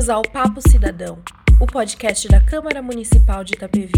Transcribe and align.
Bem-vindos 0.00 0.08
ao 0.08 0.22
Papo 0.22 0.62
Cidadão, 0.66 1.18
o 1.60 1.66
podcast 1.66 2.26
da 2.26 2.40
Câmara 2.40 2.80
Municipal 2.80 3.44
de 3.44 3.52
Itapevi. 3.52 3.92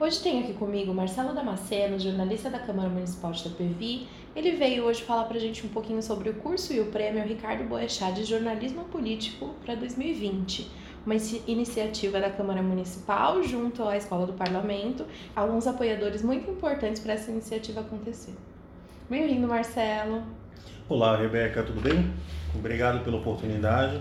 Hoje 0.00 0.22
tenho 0.22 0.42
aqui 0.42 0.54
comigo 0.54 0.94
Marcelo 0.94 1.34
Damasceno, 1.34 1.98
jornalista 1.98 2.48
da 2.48 2.60
Câmara 2.60 2.88
Municipal 2.88 3.30
de 3.32 3.40
Itapevi. 3.40 4.08
Ele 4.34 4.52
veio 4.52 4.84
hoje 4.84 5.02
falar 5.02 5.24
pra 5.24 5.38
gente 5.38 5.66
um 5.66 5.68
pouquinho 5.68 6.02
sobre 6.02 6.30
o 6.30 6.34
curso 6.36 6.72
e 6.72 6.80
o 6.80 6.86
prêmio 6.86 7.22
Ricardo 7.24 7.62
Boechat 7.64 8.14
de 8.14 8.24
Jornalismo 8.24 8.84
Político 8.84 9.54
para 9.62 9.74
2020 9.74 10.70
uma 11.04 11.16
iniciativa 11.46 12.18
da 12.20 12.30
Câmara 12.30 12.62
Municipal 12.62 13.42
junto 13.42 13.84
à 13.84 13.98
Escola 13.98 14.26
do 14.26 14.32
Parlamento, 14.32 15.04
alguns 15.36 15.66
apoiadores 15.66 16.22
muito 16.22 16.50
importantes 16.50 17.02
para 17.02 17.12
essa 17.12 17.30
iniciativa 17.30 17.80
acontecer. 17.80 18.32
Bem-vindo, 19.10 19.46
Marcelo. 19.46 20.22
Olá, 20.88 21.18
Rebeca, 21.18 21.62
tudo 21.62 21.82
bem? 21.82 22.14
Obrigado 22.54 23.04
pela 23.04 23.18
oportunidade. 23.18 24.00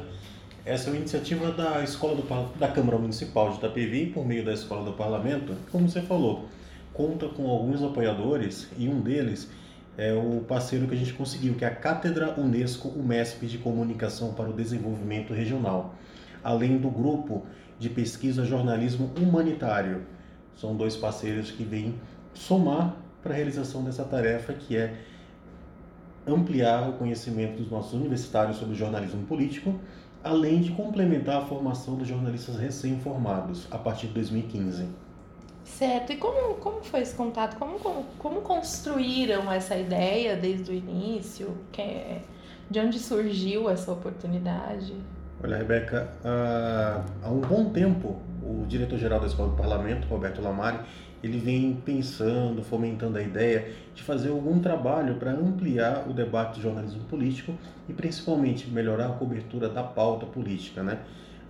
Essa 0.66 0.90
é 0.90 0.92
uma 0.92 1.00
iniciativa 1.00 1.52
da 1.52 1.84
Escola 1.84 2.16
do, 2.16 2.58
da 2.58 2.68
Câmara 2.68 2.98
Municipal 2.98 3.52
de 3.52 3.58
Itapevi, 3.58 4.08
por 4.08 4.26
meio 4.26 4.44
da 4.44 4.54
Escola 4.54 4.84
do 4.84 4.94
Parlamento. 4.94 5.56
Como 5.72 5.88
você 5.88 6.02
falou, 6.02 6.48
conta 6.94 7.28
com 7.28 7.50
alguns 7.50 7.84
apoiadores 7.84 8.70
e 8.78 8.88
um 8.88 9.02
deles 9.02 9.50
é 9.98 10.14
o 10.14 10.42
parceiro 10.42 10.88
que 10.88 10.94
a 10.94 10.98
gente 10.98 11.14
conseguiu, 11.14 11.56
que 11.56 11.66
é 11.66 11.68
a 11.68 11.76
Cátedra 11.76 12.40
Unesco 12.40 12.88
UMESP 12.90 13.48
de 13.48 13.58
Comunicação 13.58 14.34
para 14.34 14.50
o 14.50 14.54
Desenvolvimento 14.54 15.34
Regional, 15.34 15.96
além 16.44 16.78
do 16.78 16.90
grupo 16.90 17.46
de 17.80 17.90
pesquisa 17.90 18.46
Jornalismo 18.46 19.12
Humanitário. 19.18 20.04
São 20.56 20.76
dois 20.76 20.96
parceiros 20.96 21.50
que 21.50 21.64
vêm 21.64 21.96
somar 22.34 22.96
para 23.24 23.34
a 23.34 23.36
realização 23.36 23.84
dessa 23.84 24.04
tarefa 24.04 24.54
que 24.54 24.78
é 24.78 24.94
ampliar 26.28 26.90
o 26.90 26.94
conhecimento 26.94 27.58
dos 27.58 27.72
nossos 27.72 27.94
universitários 27.94 28.58
sobre 28.58 28.76
jornalismo 28.76 29.24
político, 29.26 29.74
além 30.24 30.62
de 30.62 30.72
complementar 30.72 31.42
a 31.42 31.46
formação 31.46 31.96
dos 31.96 32.08
jornalistas 32.08 32.58
recém-formados 32.58 33.68
a 33.72 33.78
partir 33.78 34.08
de 34.08 34.14
2015. 34.14 34.88
Certo. 35.64 36.14
E 36.14 36.18
como, 36.18 36.56
como 36.56 36.84
foi 36.84 37.02
esse 37.02 37.16
contato? 37.16 37.58
Como, 37.58 37.78
como, 37.80 38.06
como 38.18 38.42
construíram 38.42 39.52
essa 39.52 39.78
ideia 39.78 40.36
desde 40.36 40.72
o 40.72 40.74
início? 40.74 41.56
Que, 41.72 42.22
de 42.70 42.80
onde 42.80 42.98
surgiu 43.00 43.70
essa 43.70 43.92
oportunidade? 43.92 44.94
Olha, 45.44 45.58
Rebeca, 45.58 46.10
há 46.24 47.30
um 47.30 47.42
bom 47.42 47.70
tempo, 47.70 48.18
o 48.48 48.66
diretor-geral 48.66 49.20
da 49.20 49.28
Escola 49.28 49.50
do 49.50 49.56
Parlamento, 49.56 50.08
Roberto 50.08 50.42
Lamari, 50.42 50.80
ele 51.24 51.38
vem 51.38 51.74
pensando, 51.84 52.64
fomentando 52.64 53.18
a 53.18 53.22
ideia 53.22 53.72
de 53.94 54.04
fazer 54.04 54.30
algum 54.30 54.60
trabalho 54.60 55.16
para 55.16 55.32
ampliar 55.32 56.08
o 56.08 56.14
debate 56.14 56.56
do 56.56 56.62
jornalismo 56.62 57.04
político 57.06 57.54
e 57.90 57.94
principalmente 57.94 58.70
melhorar 58.70 59.08
a 59.08 59.14
cobertura 59.14 59.68
da 59.68 59.84
pauta 59.84 60.26
política, 60.26 60.84
né? 60.84 61.00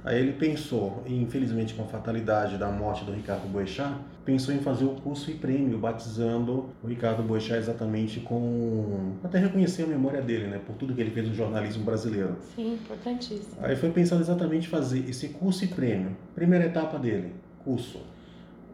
Aí 0.03 0.19
ele 0.19 0.33
pensou, 0.33 1.03
infelizmente 1.05 1.73
com 1.73 1.83
a 1.83 1.85
fatalidade 1.85 2.57
da 2.57 2.69
morte 2.71 3.03
do 3.03 3.11
Ricardo 3.11 3.47
Boechat, 3.49 3.93
pensou 4.23 4.53
em 4.53 4.59
fazer 4.59 4.85
o 4.85 4.91
curso 4.91 5.29
e 5.29 5.33
prêmio, 5.33 5.77
batizando 5.77 6.69
o 6.81 6.87
Ricardo 6.87 7.23
Boechat 7.23 7.57
exatamente 7.57 8.21
com... 8.21 9.13
até 9.23 9.37
reconhecer 9.39 9.83
a 9.83 9.87
memória 9.87 10.21
dele, 10.21 10.47
né? 10.47 10.61
Por 10.65 10.75
tudo 10.75 10.93
que 10.93 11.01
ele 11.01 11.11
fez 11.11 11.27
no 11.27 11.33
jornalismo 11.33 11.83
brasileiro. 11.83 12.37
Sim, 12.55 12.75
importantíssimo. 12.75 13.57
Aí 13.59 13.75
foi 13.75 13.91
pensado 13.91 14.21
exatamente 14.21 14.67
fazer 14.67 15.09
esse 15.09 15.29
curso 15.29 15.65
e 15.65 15.67
prêmio. 15.67 16.15
Primeira 16.33 16.65
etapa 16.65 16.97
dele, 16.97 17.33
curso 17.63 17.99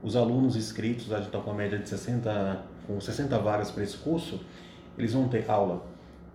os 0.03 0.17
alunos 0.17 0.57
inscritos, 0.57 1.11
a 1.13 1.17
gente 1.17 1.27
está 1.27 1.39
com 1.39 1.49
a 1.49 1.53
média 1.53 1.79
de 1.79 1.87
60, 1.87 2.61
com 2.85 2.99
60 2.99 3.39
vagas 3.39 3.71
para 3.71 3.83
esse 3.83 3.97
curso, 3.97 4.41
eles 4.97 5.13
vão 5.13 5.29
ter 5.29 5.49
aula 5.49 5.92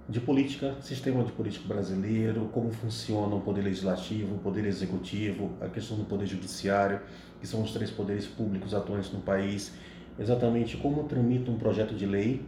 de 0.08 0.20
política, 0.20 0.74
sistema 0.80 1.22
de 1.22 1.32
político 1.32 1.68
brasileiro, 1.68 2.48
como 2.52 2.72
funciona 2.72 3.34
o 3.36 3.40
poder 3.40 3.60
legislativo, 3.60 4.36
o 4.36 4.38
poder 4.38 4.64
executivo, 4.64 5.50
a 5.60 5.68
questão 5.68 5.98
do 5.98 6.04
poder 6.04 6.26
judiciário, 6.26 7.00
que 7.38 7.46
são 7.46 7.62
os 7.62 7.72
três 7.72 7.90
poderes 7.90 8.26
públicos 8.26 8.72
atuantes 8.72 9.12
no 9.12 9.20
país, 9.20 9.72
exatamente 10.18 10.78
como 10.78 11.04
tramita 11.04 11.50
um 11.50 11.58
projeto 11.58 11.94
de 11.94 12.06
lei, 12.06 12.42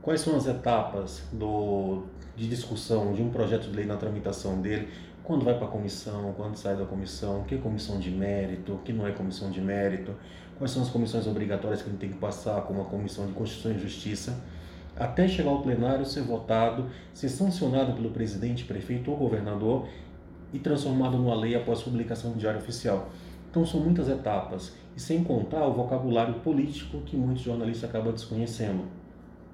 quais 0.00 0.20
são 0.20 0.36
as 0.36 0.46
etapas 0.46 1.24
do, 1.32 2.04
de 2.36 2.48
discussão 2.48 3.12
de 3.12 3.20
um 3.20 3.30
projeto 3.30 3.68
de 3.68 3.74
lei 3.74 3.84
na 3.84 3.96
tramitação 3.96 4.60
dele, 4.62 4.88
quando 5.24 5.44
vai 5.44 5.54
para 5.54 5.66
a 5.66 5.70
comissão, 5.70 6.32
quando 6.36 6.54
sai 6.54 6.76
da 6.76 6.84
comissão, 6.84 7.42
que 7.42 7.56
é 7.56 7.58
comissão 7.58 7.98
de 7.98 8.12
mérito, 8.12 8.78
que 8.84 8.92
não 8.92 9.04
é 9.04 9.10
comissão 9.10 9.50
de 9.50 9.60
mérito, 9.60 10.14
quais 10.56 10.70
são 10.70 10.82
as 10.82 10.88
comissões 10.88 11.26
obrigatórias 11.26 11.82
que 11.82 11.90
gente 11.90 11.98
tem 11.98 12.10
que 12.10 12.18
passar, 12.18 12.60
como 12.62 12.82
a 12.82 12.84
comissão 12.84 13.26
de 13.26 13.32
Constituição 13.32 13.72
e 13.72 13.78
Justiça, 13.80 14.40
até 14.98 15.28
chegar 15.28 15.50
ao 15.50 15.62
plenário, 15.62 16.04
ser 16.04 16.22
votado, 16.22 16.86
ser 17.12 17.28
sancionado 17.28 17.92
pelo 17.92 18.10
presidente, 18.10 18.64
prefeito 18.64 19.10
ou 19.10 19.16
governador 19.16 19.86
e 20.52 20.58
transformado 20.58 21.16
numa 21.18 21.34
lei 21.34 21.54
após 21.54 21.82
publicação 21.82 22.30
no 22.30 22.36
Diário 22.36 22.60
Oficial. 22.60 23.10
Então 23.50 23.64
são 23.64 23.80
muitas 23.80 24.08
etapas, 24.08 24.74
e 24.96 25.00
sem 25.00 25.22
contar 25.22 25.66
o 25.66 25.72
vocabulário 25.72 26.34
político 26.40 27.00
que 27.02 27.16
muitos 27.16 27.42
jornalistas 27.42 27.88
acabam 27.88 28.12
desconhecendo. 28.12 28.84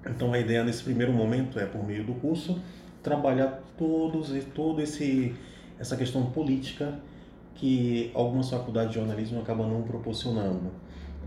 Então 0.06 0.32
a 0.32 0.38
ideia 0.38 0.64
nesse 0.64 0.82
primeiro 0.82 1.12
momento 1.12 1.58
é, 1.58 1.66
por 1.66 1.84
meio 1.84 2.04
do 2.04 2.14
curso, 2.14 2.60
trabalhar 3.02 3.62
todos, 3.76 4.32
todo 4.54 4.80
esse 4.80 5.34
essa 5.78 5.96
questão 5.96 6.26
política 6.26 7.00
que 7.56 8.10
algumas 8.14 8.48
faculdades 8.48 8.90
de 8.90 8.98
jornalismo 8.98 9.40
acabam 9.40 9.68
não 9.68 9.82
proporcionando. 9.82 10.70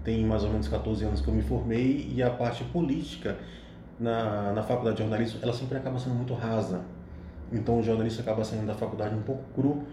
Tem 0.04 0.24
mais 0.24 0.44
ou 0.44 0.50
menos 0.50 0.68
14 0.68 1.04
anos 1.04 1.20
que 1.20 1.28
eu 1.28 1.34
me 1.34 1.42
formei 1.42 2.10
e 2.14 2.24
a 2.24 2.30
parte 2.30 2.64
política 2.66 3.38
na, 4.00 4.52
na 4.54 4.64
faculdade 4.64 4.98
de 4.98 5.04
jornalismo 5.04 5.40
ela 5.42 5.54
sempre 5.54 5.78
acaba 5.78 6.00
sendo 6.00 6.16
muito 6.16 6.34
rasa. 6.34 6.82
Então 7.52 7.80
o 7.80 7.84
jornalista 7.84 8.22
acaba 8.22 8.44
saindo 8.44 8.68
da 8.68 8.74
faculdade 8.74 9.16
um 9.16 9.22
pouco 9.22 9.44
cru 9.54 9.84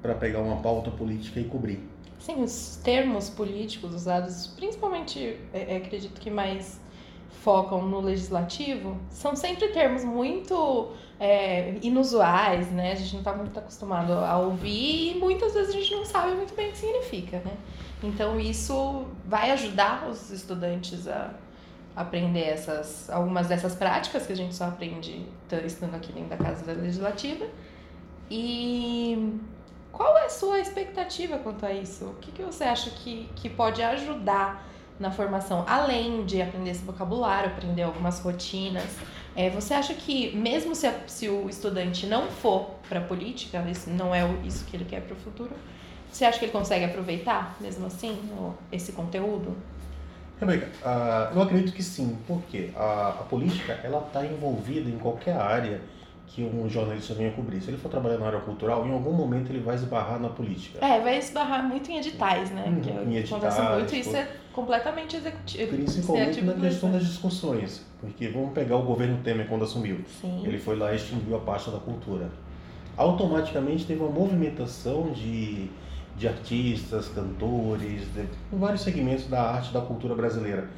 para 0.00 0.14
pegar 0.14 0.40
uma 0.40 0.56
pauta 0.56 0.90
política 0.90 1.38
e 1.38 1.44
cobrir. 1.44 1.88
Sim, 2.18 2.42
os 2.42 2.80
termos 2.82 3.28
políticos 3.28 3.94
usados, 3.94 4.46
principalmente, 4.56 5.38
é, 5.52 5.74
é 5.74 5.76
acredito 5.76 6.20
que 6.20 6.30
mais 6.30 6.80
focam 7.42 7.82
no 7.82 8.00
legislativo, 8.00 8.96
são 9.10 9.34
sempre 9.34 9.68
termos 9.68 10.04
muito 10.04 10.92
é, 11.18 11.74
inusuais, 11.82 12.70
né? 12.70 12.92
A 12.92 12.94
gente 12.94 13.12
não 13.14 13.20
está 13.20 13.32
muito 13.32 13.58
acostumado 13.58 14.12
a 14.12 14.38
ouvir 14.38 15.16
e 15.16 15.18
muitas 15.18 15.52
vezes 15.54 15.74
a 15.74 15.78
gente 15.78 15.94
não 15.94 16.04
sabe 16.04 16.36
muito 16.36 16.54
bem 16.54 16.68
o 16.68 16.72
que 16.72 16.78
significa, 16.78 17.38
né? 17.38 17.56
Então 18.02 18.38
isso 18.38 19.04
vai 19.26 19.50
ajudar 19.50 20.08
os 20.08 20.30
estudantes 20.30 21.08
a 21.08 21.34
aprender 21.94 22.44
essas 22.44 23.10
algumas 23.10 23.48
dessas 23.48 23.74
práticas 23.74 24.26
que 24.26 24.32
a 24.32 24.36
gente 24.36 24.54
só 24.54 24.64
aprende 24.64 25.26
estando 25.64 25.94
aqui 25.94 26.12
dentro 26.12 26.30
da 26.30 26.36
casa 26.36 26.72
legislativa. 26.72 27.46
E 28.30 29.38
qual 29.92 30.16
é 30.18 30.26
a 30.26 30.30
sua 30.30 30.58
expectativa 30.58 31.38
quanto 31.38 31.66
a 31.66 31.72
isso? 31.72 32.06
O 32.06 32.14
que, 32.14 32.32
que 32.32 32.42
você 32.42 32.64
acha 32.64 32.90
que, 32.90 33.28
que 33.36 33.50
pode 33.50 33.82
ajudar 33.82 34.66
na 35.02 35.10
formação, 35.10 35.64
além 35.66 36.24
de 36.24 36.40
aprender 36.40 36.70
esse 36.70 36.84
vocabulário, 36.84 37.50
aprender 37.50 37.82
algumas 37.82 38.20
rotinas. 38.20 38.88
É, 39.34 39.50
você 39.50 39.74
acha 39.74 39.92
que, 39.94 40.34
mesmo 40.36 40.74
se, 40.74 40.86
a, 40.86 40.94
se 41.06 41.28
o 41.28 41.48
estudante 41.48 42.06
não 42.06 42.28
for 42.28 42.70
para 42.88 43.00
a 43.00 43.02
política, 43.02 43.64
não 43.88 44.14
é 44.14 44.22
isso 44.44 44.64
que 44.64 44.76
ele 44.76 44.84
quer 44.84 45.02
para 45.02 45.14
o 45.14 45.16
futuro, 45.16 45.50
você 46.10 46.24
acha 46.24 46.38
que 46.38 46.44
ele 46.44 46.52
consegue 46.52 46.84
aproveitar, 46.84 47.56
mesmo 47.60 47.86
assim, 47.86 48.16
esse 48.70 48.92
conteúdo? 48.92 49.56
Rebeca, 50.46 50.66
uh, 50.84 51.36
eu 51.36 51.42
acredito 51.42 51.72
que 51.72 51.82
sim, 51.82 52.18
porque 52.26 52.70
a, 52.74 53.08
a 53.08 53.22
política 53.24 53.78
ela 53.84 54.04
está 54.06 54.24
envolvida 54.26 54.90
em 54.90 54.98
qualquer 54.98 55.36
área 55.36 55.80
que 56.34 56.42
um 56.42 56.68
jornalista 56.68 57.12
venha 57.14 57.30
cobrir. 57.30 57.60
Se 57.60 57.70
ele 57.70 57.76
for 57.76 57.90
trabalhar 57.90 58.16
na 58.16 58.26
área 58.26 58.40
cultural, 58.40 58.86
em 58.86 58.92
algum 58.92 59.12
momento 59.12 59.50
ele 59.50 59.60
vai 59.60 59.74
esbarrar 59.74 60.18
na 60.18 60.30
política. 60.30 60.84
É, 60.84 60.98
vai 60.98 61.18
esbarrar 61.18 61.62
muito 61.62 61.90
em 61.90 61.98
editais, 61.98 62.50
né? 62.50 62.64
Que 62.82 62.90
em 62.90 63.16
editais. 63.16 63.58
muito, 63.58 63.94
isso 63.94 64.16
é 64.16 64.28
completamente 64.52 65.16
executivo. 65.16 65.76
Principalmente 65.76 66.40
na 66.40 66.54
questão 66.54 66.90
das 66.90 67.04
discussões. 67.04 67.84
Porque 68.00 68.28
vamos 68.28 68.52
pegar 68.52 68.76
o 68.76 68.82
governo 68.82 69.18
Temer 69.22 69.46
quando 69.46 69.64
assumiu. 69.64 70.00
Sim. 70.20 70.42
Ele 70.44 70.58
foi 70.58 70.76
lá 70.76 70.92
e 70.92 70.96
extinguiu 70.96 71.36
a 71.36 71.40
pasta 71.40 71.70
da 71.70 71.78
cultura. 71.78 72.30
Automaticamente 72.96 73.86
teve 73.86 74.00
uma 74.00 74.10
movimentação 74.10 75.12
de, 75.12 75.70
de 76.16 76.28
artistas, 76.28 77.08
cantores, 77.08 78.02
de, 78.14 78.28
em 78.52 78.58
vários 78.58 78.82
segmentos 78.82 79.26
da 79.26 79.42
arte 79.42 79.72
da 79.72 79.80
cultura 79.80 80.14
brasileira 80.14 80.68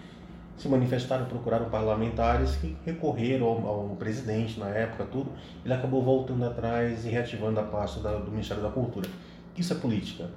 se 0.57 0.69
manifestaram, 0.69 1.27
procuraram 1.27 1.69
parlamentares 1.69 2.57
que 2.57 2.77
recorreram 2.85 3.47
ao, 3.47 3.67
ao, 3.67 3.97
presidente 3.97 4.59
na 4.59 4.69
época, 4.69 5.05
tudo. 5.05 5.31
Ele 5.65 5.75
acabou 5.75 6.03
voltando 6.03 6.45
atrás 6.45 7.05
e 7.05 7.09
reativando 7.09 7.59
a 7.61 7.65
pasta 7.65 8.01
da, 8.01 8.17
do 8.17 8.31
Ministério 8.31 8.63
da 8.63 8.71
Cultura. 8.71 9.09
Isso 9.57 9.73
é 9.73 9.77
política. 9.77 10.31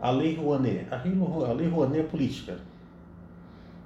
A 0.00 0.10
Lei 0.10 0.36
Rouanet. 0.36 0.86
A 0.90 0.96
Lei, 0.96 1.14
a 1.48 1.52
Lei 1.52 1.68
Rouanet 1.68 2.00
é 2.00 2.02
política. 2.02 2.58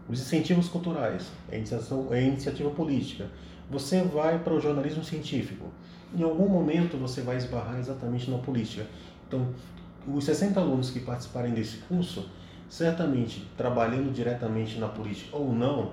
Os 0.09 0.21
incentivos 0.21 0.69
culturais 0.69 1.31
é 1.51 1.59
iniciativa, 1.59 2.17
é 2.17 2.23
iniciativa 2.23 2.71
política. 2.71 3.27
Você 3.71 4.03
vai 4.03 4.39
para 4.39 4.55
o 4.55 4.61
jornalismo 4.61 5.05
científico. 5.05 5.67
Em 6.17 6.23
algum 6.23 6.49
momento 6.49 6.97
você 6.97 7.21
vai 7.21 7.37
esbarrar 7.37 7.79
exatamente 7.79 8.29
na 8.29 8.39
política. 8.39 8.87
Então, 9.29 9.47
os 10.07 10.25
60 10.25 10.59
alunos 10.59 10.91
que 10.91 11.01
participarem 11.01 11.53
desse 11.53 11.79
curso 11.79 12.29
certamente 12.69 13.47
trabalhando 13.57 14.13
diretamente 14.13 14.79
na 14.79 14.87
política 14.89 15.37
ou 15.37 15.53
não, 15.53 15.93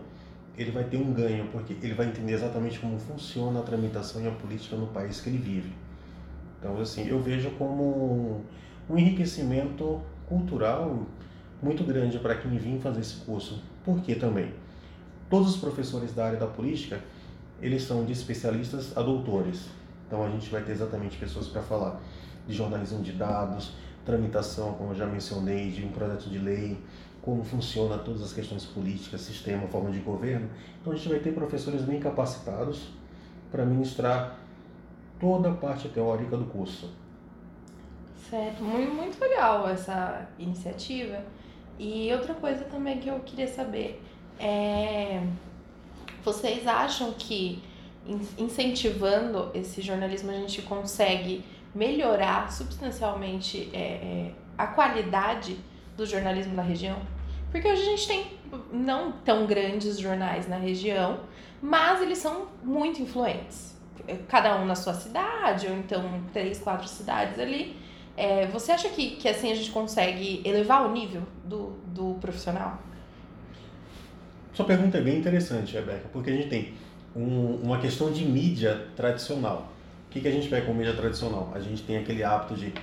ele 0.55 0.71
vai 0.71 0.83
ter 0.83 0.97
um 0.97 1.11
ganho, 1.11 1.47
porque 1.51 1.73
ele 1.81 1.93
vai 1.93 2.07
entender 2.07 2.33
exatamente 2.33 2.79
como 2.79 2.99
funciona 2.99 3.59
a 3.59 3.63
tramitação 3.63 4.21
e 4.23 4.27
a 4.27 4.31
política 4.31 4.75
no 4.75 4.87
país 4.87 5.19
que 5.19 5.29
ele 5.29 5.39
vive. 5.39 5.73
Então, 6.59 6.79
assim, 6.79 7.07
eu 7.07 7.19
vejo 7.19 7.49
como 7.51 8.43
um 8.89 8.97
enriquecimento 8.97 10.01
cultural 10.27 11.05
muito 11.61 11.83
grande 11.83 12.19
para 12.19 12.35
quem 12.35 12.57
vem 12.57 12.79
fazer 12.79 13.01
esse 13.01 13.15
curso. 13.17 13.61
Por 13.83 14.01
quê 14.01 14.15
também? 14.15 14.53
Todos 15.29 15.55
os 15.55 15.57
professores 15.57 16.13
da 16.13 16.25
área 16.25 16.39
da 16.39 16.47
política, 16.47 16.99
eles 17.61 17.83
são 17.83 18.05
de 18.05 18.13
especialistas 18.13 18.95
a 18.95 19.01
doutores. 19.01 19.67
Então 20.07 20.23
a 20.23 20.29
gente 20.29 20.49
vai 20.49 20.61
ter 20.63 20.71
exatamente 20.71 21.17
pessoas 21.17 21.47
para 21.47 21.61
falar 21.61 21.99
de 22.47 22.53
jornalismo 22.55 23.03
de 23.03 23.11
dados, 23.11 23.73
tramitação, 24.07 24.73
como 24.75 24.91
eu 24.91 24.95
já 24.95 25.05
mencionei, 25.05 25.69
de 25.69 25.85
um 25.85 25.89
projeto 25.89 26.29
de 26.29 26.39
lei, 26.39 26.77
como 27.21 27.43
funciona 27.43 27.97
todas 27.97 28.23
as 28.23 28.31
questões 28.31 28.63
políticas, 28.65 29.19
sistema, 29.19 29.67
forma 29.67 29.91
de 29.91 29.99
governo. 29.99 30.49
Então 30.79 30.93
a 30.93 30.95
gente 30.95 31.09
vai 31.09 31.19
ter 31.19 31.33
professores 31.33 31.81
bem 31.81 31.99
capacitados 31.99 32.87
para 33.51 33.65
ministrar 33.65 34.39
toda 35.19 35.49
a 35.49 35.53
parte 35.53 35.89
teórica 35.89 36.37
do 36.37 36.45
curso. 36.45 36.89
Certo, 38.29 38.63
muito, 38.63 38.93
muito 38.93 39.19
legal 39.19 39.67
essa 39.67 40.25
iniciativa. 40.39 41.21
E 41.77 42.11
outra 42.13 42.33
coisa 42.33 42.63
também 42.63 42.99
que 42.99 43.09
eu 43.09 43.19
queria 43.19 43.47
saber 43.47 44.01
é: 44.39 45.21
vocês 46.23 46.65
acham 46.65 47.11
que 47.11 47.61
incentivando 48.37 49.51
esse 49.53 49.81
jornalismo 49.81 50.31
a 50.31 50.35
gente 50.35 50.61
consegue 50.61 51.43
melhorar 51.73 52.51
substancialmente 52.51 53.69
é, 53.73 53.79
é, 53.79 54.31
a 54.57 54.67
qualidade 54.67 55.57
do 55.95 56.05
jornalismo 56.05 56.53
na 56.53 56.61
região? 56.61 56.97
Porque 57.51 57.67
hoje 57.67 57.81
a 57.81 57.85
gente 57.85 58.07
tem 58.07 58.37
não 58.71 59.11
tão 59.11 59.45
grandes 59.45 59.97
jornais 59.97 60.47
na 60.47 60.57
região, 60.57 61.21
mas 61.61 62.01
eles 62.01 62.17
são 62.17 62.47
muito 62.63 63.01
influentes. 63.01 63.75
Cada 64.27 64.55
um 64.57 64.65
na 64.65 64.75
sua 64.75 64.93
cidade, 64.93 65.67
ou 65.67 65.75
então 65.75 66.21
três, 66.31 66.59
quatro 66.59 66.87
cidades 66.87 67.39
ali. 67.39 67.75
É, 68.15 68.47
você 68.47 68.71
acha 68.71 68.89
que, 68.89 69.11
que 69.11 69.27
assim 69.27 69.51
a 69.51 69.55
gente 69.55 69.71
consegue 69.71 70.41
elevar 70.43 70.87
o 70.87 70.91
nível 70.91 71.21
do, 71.43 71.73
do 71.87 72.15
profissional? 72.19 72.79
Sua 74.53 74.65
pergunta 74.65 74.97
é 74.97 75.01
bem 75.01 75.19
interessante, 75.19 75.73
Rebeca, 75.73 76.09
porque 76.11 76.31
a 76.31 76.33
gente 76.33 76.47
tem 76.47 76.73
um, 77.15 77.59
uma 77.63 77.79
questão 77.79 78.11
de 78.11 78.25
mídia 78.25 78.87
tradicional. 78.95 79.71
Que, 80.17 80.21
que 80.21 80.27
a 80.29 80.31
gente 80.31 80.49
pega 80.49 80.65
com 80.65 80.73
mídia 80.73 80.95
tradicional? 80.95 81.51
A 81.53 81.59
gente 81.59 81.83
tem 81.83 81.95
aquele 81.95 82.23
hábito 82.23 82.55
de 82.55 82.73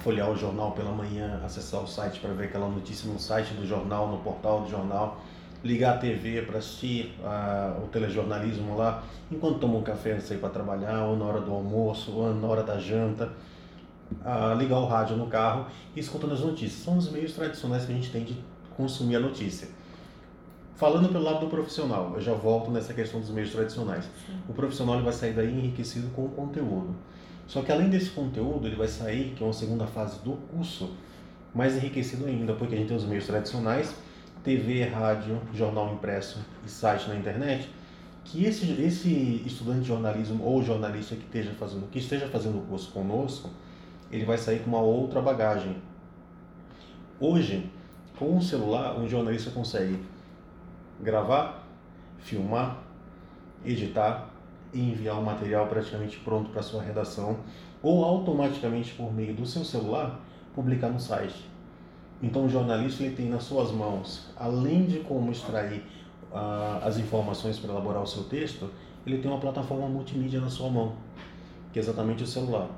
folhear 0.00 0.28
o 0.28 0.36
jornal 0.36 0.72
pela 0.72 0.90
manhã, 0.90 1.40
acessar 1.44 1.80
o 1.80 1.86
site 1.86 2.18
para 2.18 2.32
ver 2.32 2.46
aquela 2.46 2.68
notícia 2.68 3.08
no 3.08 3.16
site 3.16 3.54
do 3.54 3.64
jornal, 3.64 4.08
no 4.08 4.18
portal 4.18 4.62
do 4.62 4.68
jornal, 4.68 5.20
ligar 5.62 5.94
a 5.94 5.98
TV 5.98 6.42
para 6.42 6.58
assistir 6.58 7.14
o 7.80 7.86
telejornalismo 7.86 8.76
lá, 8.76 9.04
enquanto 9.30 9.60
toma 9.60 9.76
um 9.78 9.82
café 9.82 10.14
antes 10.14 10.26
de 10.26 10.34
ir 10.34 10.38
para 10.38 10.48
trabalhar, 10.48 11.04
ou 11.04 11.16
na 11.16 11.24
hora 11.24 11.40
do 11.40 11.52
almoço, 11.52 12.10
ou 12.10 12.34
na 12.34 12.48
hora 12.48 12.64
da 12.64 12.76
janta, 12.76 13.30
ligar 14.58 14.80
o 14.80 14.86
rádio 14.86 15.16
no 15.16 15.28
carro 15.28 15.66
e 15.94 16.00
escutando 16.00 16.34
as 16.34 16.40
notícias. 16.40 16.82
São 16.82 16.98
os 16.98 17.08
meios 17.08 17.34
tradicionais 17.34 17.86
que 17.86 17.92
a 17.92 17.94
gente 17.94 18.10
tem 18.10 18.24
de 18.24 18.36
consumir 18.76 19.14
a 19.14 19.20
notícia. 19.20 19.68
Falando 20.76 21.08
pelo 21.08 21.22
lado 21.22 21.40
do 21.40 21.46
profissional, 21.46 22.12
eu 22.14 22.20
já 22.20 22.34
volto 22.34 22.70
nessa 22.70 22.92
questão 22.92 23.20
dos 23.20 23.30
meios 23.30 23.52
tradicionais. 23.52 24.04
Sim. 24.04 24.32
O 24.48 24.52
profissional 24.52 24.96
ele 24.96 25.04
vai 25.04 25.12
sair 25.12 25.32
daí 25.32 25.48
enriquecido 25.48 26.08
com 26.10 26.24
o 26.24 26.28
conteúdo. 26.30 26.94
Só 27.46 27.62
que 27.62 27.70
além 27.70 27.88
desse 27.88 28.10
conteúdo, 28.10 28.66
ele 28.66 28.74
vai 28.74 28.88
sair, 28.88 29.34
que 29.36 29.42
é 29.42 29.46
uma 29.46 29.52
segunda 29.52 29.86
fase 29.86 30.18
do 30.24 30.32
curso, 30.32 30.90
mais 31.54 31.76
enriquecido 31.76 32.26
ainda, 32.26 32.54
porque 32.54 32.74
a 32.74 32.78
gente 32.78 32.88
tem 32.88 32.96
os 32.96 33.04
meios 33.04 33.26
tradicionais, 33.26 33.94
TV, 34.42 34.84
rádio, 34.84 35.40
jornal 35.52 35.92
impresso 35.94 36.44
e 36.66 36.68
site 36.68 37.08
na 37.08 37.14
internet, 37.14 37.70
que 38.24 38.44
esse, 38.44 38.72
esse 38.82 39.42
estudante 39.46 39.82
de 39.82 39.88
jornalismo 39.88 40.42
ou 40.44 40.62
jornalista 40.62 41.14
que 41.14 41.22
esteja 41.22 41.52
fazendo, 41.52 41.88
que 41.88 41.98
esteja 41.98 42.26
fazendo 42.28 42.58
o 42.58 42.62
curso 42.62 42.90
conosco, 42.90 43.48
ele 44.10 44.24
vai 44.24 44.38
sair 44.38 44.60
com 44.60 44.70
uma 44.70 44.80
outra 44.80 45.20
bagagem. 45.20 45.76
Hoje, 47.20 47.70
com 48.18 48.36
o 48.36 48.42
celular, 48.42 48.98
um 48.98 49.08
jornalista 49.08 49.50
consegue 49.50 49.98
gravar, 51.00 51.66
filmar, 52.18 52.82
editar 53.64 54.30
e 54.72 54.80
enviar 54.80 55.16
o 55.16 55.20
um 55.20 55.24
material 55.24 55.66
praticamente 55.66 56.18
pronto 56.18 56.50
para 56.50 56.62
sua 56.62 56.82
redação 56.82 57.38
ou 57.82 58.04
automaticamente 58.04 58.94
por 58.94 59.12
meio 59.12 59.34
do 59.34 59.46
seu 59.46 59.64
celular 59.64 60.20
publicar 60.54 60.88
no 60.88 61.00
site. 61.00 61.48
Então 62.22 62.46
o 62.46 62.48
jornalista 62.48 63.02
ele 63.02 63.14
tem 63.14 63.28
nas 63.28 63.44
suas 63.44 63.70
mãos, 63.70 64.30
além 64.36 64.86
de 64.86 65.00
como 65.00 65.30
extrair 65.30 65.82
uh, 66.32 66.86
as 66.86 66.98
informações 66.98 67.58
para 67.58 67.70
elaborar 67.70 68.02
o 68.02 68.06
seu 68.06 68.24
texto, 68.24 68.70
ele 69.06 69.18
tem 69.18 69.30
uma 69.30 69.40
plataforma 69.40 69.86
multimídia 69.86 70.40
na 70.40 70.48
sua 70.48 70.70
mão, 70.70 70.94
que 71.72 71.78
é 71.78 71.82
exatamente 71.82 72.22
o 72.22 72.26
celular. 72.26 72.68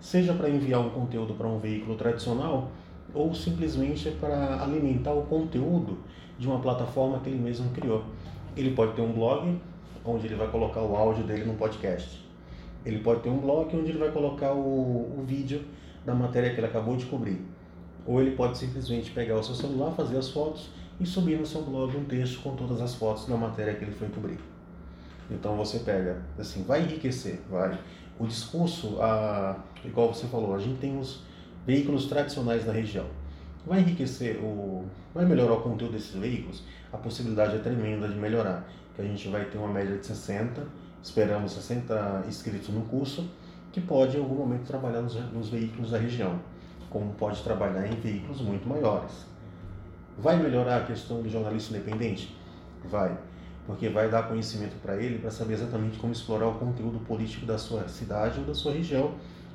Seja 0.00 0.34
para 0.34 0.48
enviar 0.48 0.80
um 0.80 0.90
conteúdo 0.90 1.34
para 1.34 1.46
um 1.46 1.58
veículo 1.58 1.96
tradicional 1.96 2.70
ou 3.14 3.34
simplesmente 3.34 4.10
para 4.12 4.62
alimentar 4.62 5.12
o 5.12 5.22
conteúdo 5.22 5.98
de 6.38 6.46
uma 6.46 6.60
plataforma 6.60 7.18
que 7.20 7.28
ele 7.28 7.38
mesmo 7.38 7.70
criou. 7.70 8.04
Ele 8.56 8.72
pode 8.72 8.92
ter 8.92 9.02
um 9.02 9.12
blog 9.12 9.58
onde 10.04 10.26
ele 10.26 10.34
vai 10.34 10.48
colocar 10.48 10.82
o 10.82 10.96
áudio 10.96 11.24
dele 11.24 11.44
no 11.44 11.54
podcast. 11.54 12.24
Ele 12.84 13.00
pode 13.00 13.20
ter 13.20 13.28
um 13.28 13.38
blog 13.38 13.74
onde 13.76 13.90
ele 13.90 13.98
vai 13.98 14.10
colocar 14.10 14.52
o, 14.52 15.18
o 15.18 15.24
vídeo 15.26 15.62
da 16.04 16.14
matéria 16.14 16.50
que 16.50 16.60
ele 16.60 16.66
acabou 16.66 16.96
de 16.96 17.06
cobrir. 17.06 17.44
Ou 18.06 18.20
ele 18.20 18.32
pode 18.32 18.56
simplesmente 18.56 19.10
pegar 19.10 19.36
o 19.36 19.42
seu 19.42 19.54
celular, 19.54 19.92
fazer 19.92 20.16
as 20.16 20.30
fotos 20.30 20.70
e 21.00 21.06
subir 21.06 21.38
no 21.38 21.46
seu 21.46 21.62
blog 21.62 21.96
um 21.96 22.04
texto 22.04 22.40
com 22.42 22.54
todas 22.56 22.80
as 22.80 22.94
fotos 22.94 23.26
da 23.26 23.36
matéria 23.36 23.74
que 23.74 23.84
ele 23.84 23.92
foi 23.92 24.08
cobrir. 24.08 24.38
Então 25.30 25.56
você 25.56 25.80
pega, 25.80 26.22
assim, 26.38 26.62
vai 26.62 26.82
enriquecer, 26.82 27.40
vai. 27.50 27.78
O 28.18 28.26
discurso, 28.26 29.00
a, 29.00 29.56
igual 29.84 30.12
você 30.12 30.26
falou, 30.26 30.54
a 30.54 30.58
gente 30.58 30.78
tem 30.78 30.98
os 30.98 31.22
veículos 31.68 32.06
tradicionais 32.06 32.64
da 32.64 32.72
região 32.72 33.04
vai 33.66 33.80
enriquecer, 33.80 34.42
o, 34.42 34.86
vai 35.14 35.26
melhorar 35.26 35.52
o 35.52 35.60
conteúdo 35.60 35.92
desses 35.92 36.14
veículos, 36.14 36.62
a 36.90 36.96
possibilidade 36.96 37.56
é 37.56 37.58
tremenda 37.58 38.08
de 38.08 38.14
melhorar. 38.14 38.66
Que 38.96 39.02
a 39.02 39.04
gente 39.04 39.28
vai 39.28 39.44
ter 39.44 39.58
uma 39.58 39.68
média 39.68 39.98
de 39.98 40.06
60, 40.06 40.66
esperamos 41.02 41.52
60 41.52 42.24
inscritos 42.26 42.70
no 42.70 42.80
curso, 42.86 43.28
que 43.70 43.82
pode 43.82 44.16
em 44.16 44.20
algum 44.20 44.36
momento 44.36 44.66
trabalhar 44.66 45.02
nos, 45.02 45.14
nos 45.30 45.50
veículos 45.50 45.90
da 45.90 45.98
região, 45.98 46.40
como 46.88 47.12
pode 47.12 47.42
trabalhar 47.42 47.86
em 47.86 48.00
veículos 48.00 48.40
muito 48.40 48.66
maiores. 48.66 49.26
Vai 50.16 50.42
melhorar 50.42 50.78
a 50.78 50.84
questão 50.86 51.20
do 51.20 51.28
jornalista 51.28 51.76
independente? 51.76 52.34
Vai, 52.90 53.14
porque 53.66 53.90
vai 53.90 54.08
dar 54.08 54.26
conhecimento 54.26 54.80
para 54.80 54.96
ele 54.96 55.18
para 55.18 55.30
saber 55.30 55.52
exatamente 55.52 55.98
como 55.98 56.14
explorar 56.14 56.48
o 56.48 56.54
conteúdo 56.54 56.98
político 57.00 57.44
da 57.44 57.58
sua 57.58 57.86
cidade 57.88 58.40
ou 58.40 58.46
da 58.46 58.54
sua 58.54 58.72
região, 58.72 59.12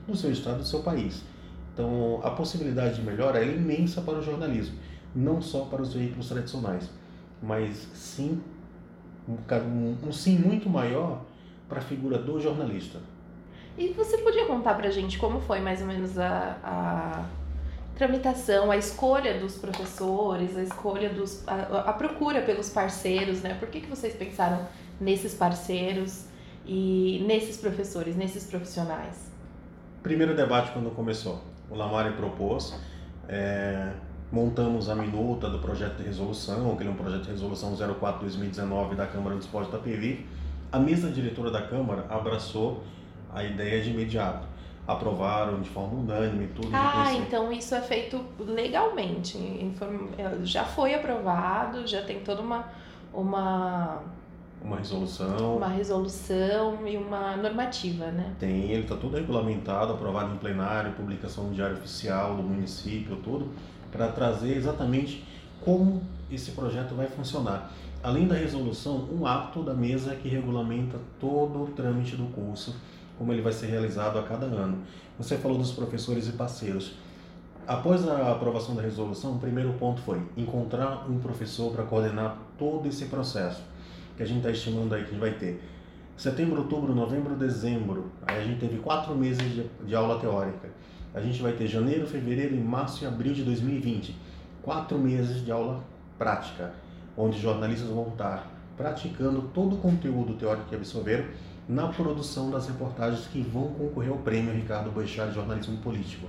do 0.08 0.16
seu 0.16 0.32
estado, 0.32 0.60
do 0.60 0.66
seu 0.66 0.84
país. 0.84 1.33
Então, 1.74 2.22
a 2.24 2.30
possibilidade 2.30 2.96
de 2.96 3.02
melhora 3.02 3.44
é 3.44 3.48
imensa 3.48 4.02
para 4.02 4.20
o 4.20 4.22
jornalismo, 4.22 4.78
não 5.16 5.42
só 5.42 5.66
para 5.66 5.82
os 5.82 5.94
veículos 5.94 6.30
tradicionais, 6.30 6.88
mas 7.42 7.88
sim 7.94 8.42
um, 9.28 10.08
um 10.08 10.12
sim 10.12 10.38
muito 10.38 10.70
maior 10.70 11.22
para 11.68 11.80
a 11.80 11.82
figura 11.82 12.20
do 12.20 12.40
jornalista. 12.40 13.00
E 13.76 13.88
você 13.90 14.20
podia 14.20 14.46
contar 14.46 14.76
para 14.76 14.88
a 14.88 14.92
gente 14.92 15.18
como 15.18 15.42
foi 15.42 15.60
mais 15.60 15.82
ou 15.82 15.88
menos 15.88 16.20
a, 16.20 16.58
a 16.64 17.26
tramitação, 17.96 18.70
a 18.70 18.78
escolha 18.78 19.40
dos 19.40 19.58
professores, 19.58 20.56
a 20.56 20.62
escolha 20.62 21.10
dos 21.10 21.48
a, 21.48 21.90
a, 21.90 21.94
procura 21.94 22.44
pelos 22.44 22.70
parceiros, 22.70 23.42
né? 23.42 23.56
Por 23.56 23.70
que, 23.70 23.82
que 23.82 23.90
vocês 23.90 24.14
pensaram 24.16 24.68
nesses 25.02 25.34
parceiros 25.34 26.26
e 26.68 27.26
nesses 27.28 27.58
professores, 27.58 28.16
nesses 28.16 28.46
profissionais? 28.46 29.32
Primeiro 30.04 30.36
debate 30.36 30.72
quando 30.72 30.92
começou 30.92 31.53
o 31.70 31.76
Lamare 31.76 32.12
propôs, 32.14 32.80
é, 33.28 33.92
montamos 34.32 34.90
a 34.90 34.96
minuta 34.96 35.50
do 35.50 35.60
projeto 35.60 35.98
de 35.98 36.04
resolução, 36.04 36.76
que 36.76 36.86
é 36.86 36.90
um 36.90 36.96
projeto 36.96 37.24
de 37.24 37.32
resolução 37.32 37.76
04-2019 37.76 38.96
da 38.96 39.06
Câmara 39.06 39.36
dos 39.36 39.46
Esporte 39.46 39.72
da 39.72 39.78
PV. 39.78 40.26
A 40.72 40.80
mesa 40.80 41.10
diretora 41.10 41.52
da 41.52 41.62
Câmara 41.62 42.06
abraçou 42.10 42.84
a 43.34 43.44
ideia 43.44 43.82
de 43.82 43.92
imediato. 43.92 44.48
Aprovaram 44.88 45.62
de 45.62 45.70
forma 45.70 46.00
unânime 46.00 46.48
tudo. 46.48 46.70
Ah, 46.74 47.14
então 47.14 47.52
isso 47.52 47.74
é 47.74 47.82
feito 47.82 48.24
legalmente. 48.40 49.38
Já 50.44 50.66
foi 50.66 50.94
aprovado, 50.94 51.88
já 51.88 52.02
tem 52.02 52.20
toda 52.20 52.42
uma, 52.42 52.68
uma 53.14 54.02
uma 54.64 54.78
resolução. 54.78 55.58
Uma 55.58 55.68
resolução 55.68 56.88
e 56.88 56.96
uma 56.96 57.36
normativa, 57.36 58.06
né? 58.06 58.34
Tem, 58.40 58.72
ele 58.72 58.84
está 58.84 58.96
tudo 58.96 59.18
regulamentado, 59.18 59.94
aprovado 59.94 60.34
em 60.34 60.38
plenário, 60.38 60.94
publicação 60.94 61.46
no 61.46 61.54
Diário 61.54 61.76
Oficial 61.76 62.38
do 62.38 62.44
município, 62.44 63.18
tudo, 63.18 63.50
para 63.92 64.08
trazer 64.08 64.56
exatamente 64.56 65.26
como 65.62 66.02
esse 66.32 66.52
projeto 66.52 66.96
vai 66.96 67.08
funcionar. 67.08 67.72
Além 68.02 68.28
da 68.28 68.36
resolução, 68.36 69.08
um 69.12 69.26
ato 69.26 69.64
da 69.64 69.74
mesa 69.74 70.16
que 70.16 70.28
regulamenta 70.28 70.98
todo 71.20 71.64
o 71.64 71.68
trâmite 71.68 72.16
do 72.16 72.26
curso, 72.34 72.76
como 73.18 73.32
ele 73.32 73.42
vai 73.42 73.54
ser 73.54 73.68
realizado 73.68 74.18
a 74.18 74.24
cada 74.24 74.46
ano. 74.46 74.80
Você 75.18 75.38
falou 75.38 75.58
dos 75.58 75.72
professores 75.72 76.28
e 76.28 76.32
parceiros. 76.32 76.94
Após 77.66 78.06
a 78.08 78.32
aprovação 78.32 78.76
da 78.76 78.82
resolução, 78.82 79.36
o 79.36 79.40
primeiro 79.40 79.72
ponto 79.74 80.02
foi 80.02 80.22
encontrar 80.36 81.10
um 81.10 81.20
professor 81.20 81.72
para 81.72 81.84
coordenar 81.84 82.38
todo 82.58 82.90
esse 82.90 83.06
processo 83.06 83.62
que 84.16 84.24
a 84.24 84.26
gente 84.26 84.38
está 84.38 84.52
estimando 84.52 84.94
aí 84.94 85.04
que 85.04 85.10
a 85.10 85.12
gente 85.12 85.20
vai 85.20 85.32
ter 85.32 85.62
Setembro, 86.16 86.62
outubro, 86.62 86.94
novembro, 86.94 87.36
dezembro. 87.36 88.12
Aí 88.26 88.40
a 88.40 88.44
gente 88.44 88.60
teve 88.60 88.78
quatro 88.78 89.16
meses 89.16 89.44
de, 89.52 89.66
de 89.86 89.96
aula 89.96 90.20
teórica. 90.20 90.70
A 91.14 91.20
gente 91.20 91.42
vai 91.42 91.54
ter 91.54 91.68
janeiro, 91.68 92.06
fevereiro, 92.06 92.56
março 92.56 93.04
e 93.04 93.08
abril 93.08 93.34
de 93.34 93.44
2020. 93.44 94.16
Quatro 94.62 94.98
meses 94.98 95.44
de 95.44 95.52
aula 95.52 95.84
prática, 96.18 96.74
onde 97.18 97.40
jornalistas 97.40 97.90
vão 97.90 98.10
estar 98.10 98.50
praticando 98.78 99.42
todo 99.54 99.76
o 99.76 99.80
conteúdo 99.80 100.36
teórico 100.36 100.68
que 100.70 100.76
absorveram 100.76 101.26
na 101.68 101.88
produção 101.88 102.52
das 102.52 102.68
reportagens 102.68 103.28
que 103.28 103.42
vão 103.42 103.74
concorrer 103.74 104.12
ao 104.12 104.18
prêmio 104.18 104.54
Ricardo 104.54 104.92
Boechat 104.92 105.30
de 105.30 105.36
Jornalismo 105.36 105.78
Político. 105.78 106.28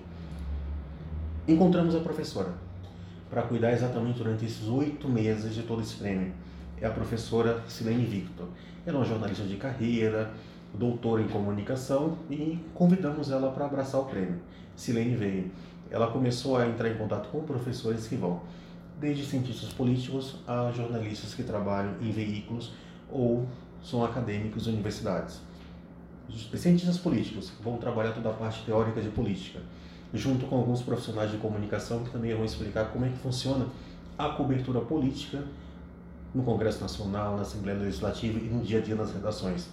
Encontramos 1.47 1.95
a 1.95 2.01
professora 2.01 2.53
para 3.31 3.43
cuidar 3.43 3.73
exatamente 3.73 4.19
durante 4.19 4.45
esses 4.45 4.67
oito 4.67 5.09
meses 5.09 5.55
de 5.55 5.63
todo 5.63 5.83
esse 5.83 5.97
prêmio. 5.97 6.33
É 6.81 6.87
a 6.87 6.91
professora 6.91 7.63
Silene 7.69 8.05
Victor. 8.05 8.49
Ela 8.87 8.97
é 8.97 9.01
uma 9.01 9.07
jornalista 9.07 9.45
de 9.45 9.57
carreira, 9.57 10.33
doutora 10.75 11.23
em 11.23 11.29
comunicação 11.29 12.19
e 12.31 12.59
convidamos 12.75 13.31
ela 13.31 13.51
para 13.53 13.67
abraçar 13.67 14.01
o 14.01 14.05
prêmio. 14.05 14.41
Silene 14.77 15.15
veio. 15.15 15.51
Ela 15.91 16.09
começou 16.09 16.57
a 16.57 16.67
entrar 16.67 16.89
em 16.89 16.97
contato 16.97 17.29
com 17.29 17.43
professores 17.43 18.07
que 18.07 18.17
vão 18.17 18.41
desde 19.01 19.25
cientistas 19.25 19.73
políticos 19.73 20.37
a 20.47 20.71
jornalistas 20.73 21.35
que 21.35 21.43
trabalham 21.43 21.95
em 22.01 22.11
veículos 22.11 22.73
ou 23.11 23.47
são 23.83 24.05
acadêmicos 24.05 24.65
de 24.65 24.71
universidades. 24.71 25.41
Os 26.29 26.49
cientistas 26.59 26.99
políticos 26.99 27.53
vão 27.63 27.77
trabalhar 27.77 28.13
toda 28.13 28.31
a 28.31 28.33
parte 28.33 28.65
teórica 28.65 29.01
de 29.01 29.11
política, 29.11 29.61
junto 30.13 30.47
com 30.47 30.57
alguns 30.57 30.83
profissionais 30.83 31.31
de 31.31 31.37
comunicação 31.37 32.03
que 32.03 32.11
também 32.11 32.35
vão 32.35 32.45
explicar 32.45 32.87
como 32.87 33.05
é 33.05 33.09
que 33.09 33.19
funciona 33.19 33.67
a 34.17 34.31
cobertura 34.31 34.81
política 34.81 35.45
no 36.35 36.43
Congresso 36.43 36.81
Nacional, 36.81 37.37
na 37.37 37.43
Assembleia 37.43 37.79
Legislativa 37.79 38.39
e 38.39 38.49
no 38.49 38.63
dia 38.63 38.79
a 38.79 38.83
dia 38.83 38.95
nas 38.95 39.13
redações. 39.13 39.69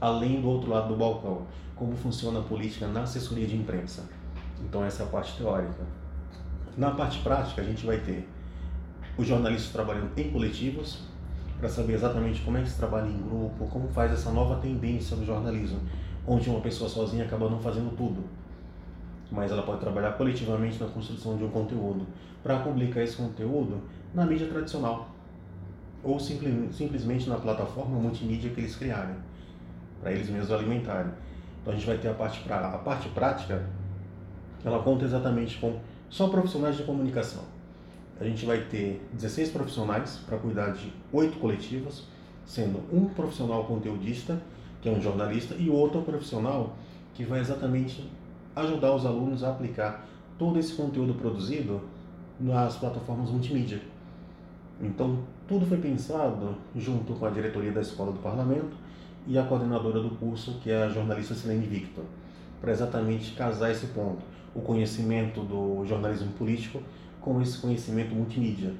Além 0.00 0.40
do 0.40 0.48
outro 0.48 0.70
lado 0.70 0.88
do 0.88 0.96
balcão, 0.96 1.42
como 1.74 1.96
funciona 1.96 2.40
a 2.40 2.42
política 2.42 2.86
na 2.86 3.02
assessoria 3.02 3.46
de 3.46 3.56
imprensa. 3.56 4.04
Então 4.60 4.84
essa 4.84 5.02
é 5.02 5.06
a 5.06 5.08
parte 5.08 5.36
teórica. 5.38 5.84
Na 6.76 6.90
parte 6.90 7.20
prática, 7.20 7.62
a 7.62 7.64
gente 7.64 7.84
vai 7.86 7.98
ter 7.98 8.28
os 9.16 9.26
jornalistas 9.26 9.72
trabalhando 9.72 10.10
em 10.16 10.30
coletivos, 10.30 11.00
para 11.58 11.68
saber 11.68 11.92
exatamente 11.92 12.40
como 12.40 12.56
é 12.56 12.62
que 12.62 12.70
se 12.70 12.76
trabalha 12.76 13.08
em 13.08 13.22
grupo, 13.22 13.68
como 13.68 13.86
faz 13.88 14.12
essa 14.12 14.32
nova 14.32 14.56
tendência 14.56 15.16
do 15.16 15.24
jornalismo, 15.24 15.78
onde 16.26 16.50
uma 16.50 16.60
pessoa 16.60 16.90
sozinha 16.90 17.24
acaba 17.24 17.48
não 17.48 17.60
fazendo 17.60 17.96
tudo, 17.96 18.24
mas 19.30 19.52
ela 19.52 19.62
pode 19.62 19.78
trabalhar 19.78 20.12
coletivamente 20.12 20.82
na 20.82 20.88
construção 20.88 21.36
de 21.36 21.44
um 21.44 21.50
conteúdo, 21.50 22.04
para 22.42 22.58
publicar 22.58 23.02
esse 23.02 23.16
conteúdo 23.16 23.80
na 24.12 24.26
mídia 24.26 24.48
tradicional, 24.48 25.11
ou 26.02 26.18
simples, 26.18 26.74
simplesmente 26.76 27.28
na 27.28 27.36
plataforma 27.36 27.98
multimídia 27.98 28.50
que 28.50 28.60
eles 28.60 28.76
criarem, 28.76 29.16
para 30.00 30.12
eles 30.12 30.28
mesmos 30.28 30.50
alimentarem. 30.50 31.12
Então 31.60 31.72
a 31.72 31.76
gente 31.76 31.86
vai 31.86 31.98
ter 31.98 32.08
a 32.08 32.14
parte, 32.14 32.40
pra, 32.40 32.74
a 32.74 32.78
parte 32.78 33.08
prática, 33.10 33.64
ela 34.64 34.82
conta 34.82 35.04
exatamente 35.04 35.58
com 35.58 35.78
só 36.08 36.28
profissionais 36.28 36.76
de 36.76 36.82
comunicação 36.82 37.42
a 38.22 38.24
gente 38.24 38.46
vai 38.46 38.60
ter 38.60 39.04
16 39.12 39.50
profissionais 39.50 40.20
para 40.26 40.38
cuidar 40.38 40.70
de 40.70 40.92
oito 41.12 41.38
coletivos, 41.38 42.04
sendo 42.46 42.80
um 42.92 43.06
profissional 43.06 43.64
conteudista, 43.64 44.40
que 44.80 44.88
é 44.88 44.92
um 44.92 45.00
jornalista, 45.00 45.54
e 45.56 45.68
outro 45.68 46.02
profissional 46.02 46.76
que 47.14 47.24
vai 47.24 47.40
exatamente 47.40 48.08
ajudar 48.54 48.94
os 48.94 49.04
alunos 49.04 49.42
a 49.42 49.50
aplicar 49.50 50.06
todo 50.38 50.58
esse 50.58 50.74
conteúdo 50.74 51.14
produzido 51.14 51.80
nas 52.38 52.76
plataformas 52.76 53.30
multimídia. 53.30 53.80
Então, 54.80 55.20
tudo 55.48 55.66
foi 55.66 55.78
pensado 55.78 56.56
junto 56.76 57.14
com 57.14 57.26
a 57.26 57.30
diretoria 57.30 57.72
da 57.72 57.80
Escola 57.80 58.12
do 58.12 58.18
Parlamento 58.18 58.76
e 59.26 59.38
a 59.38 59.44
coordenadora 59.44 60.00
do 60.00 60.10
curso, 60.16 60.58
que 60.62 60.70
é 60.70 60.82
a 60.82 60.88
jornalista 60.88 61.34
Silene 61.34 61.66
Victor, 61.66 62.04
para 62.60 62.72
exatamente 62.72 63.32
casar 63.32 63.70
esse 63.70 63.86
ponto, 63.88 64.22
o 64.54 64.60
conhecimento 64.60 65.40
do 65.40 65.84
jornalismo 65.86 66.32
político 66.32 66.82
com 67.20 67.40
esse 67.40 67.58
conhecimento 67.58 68.14
multimídia. 68.14 68.74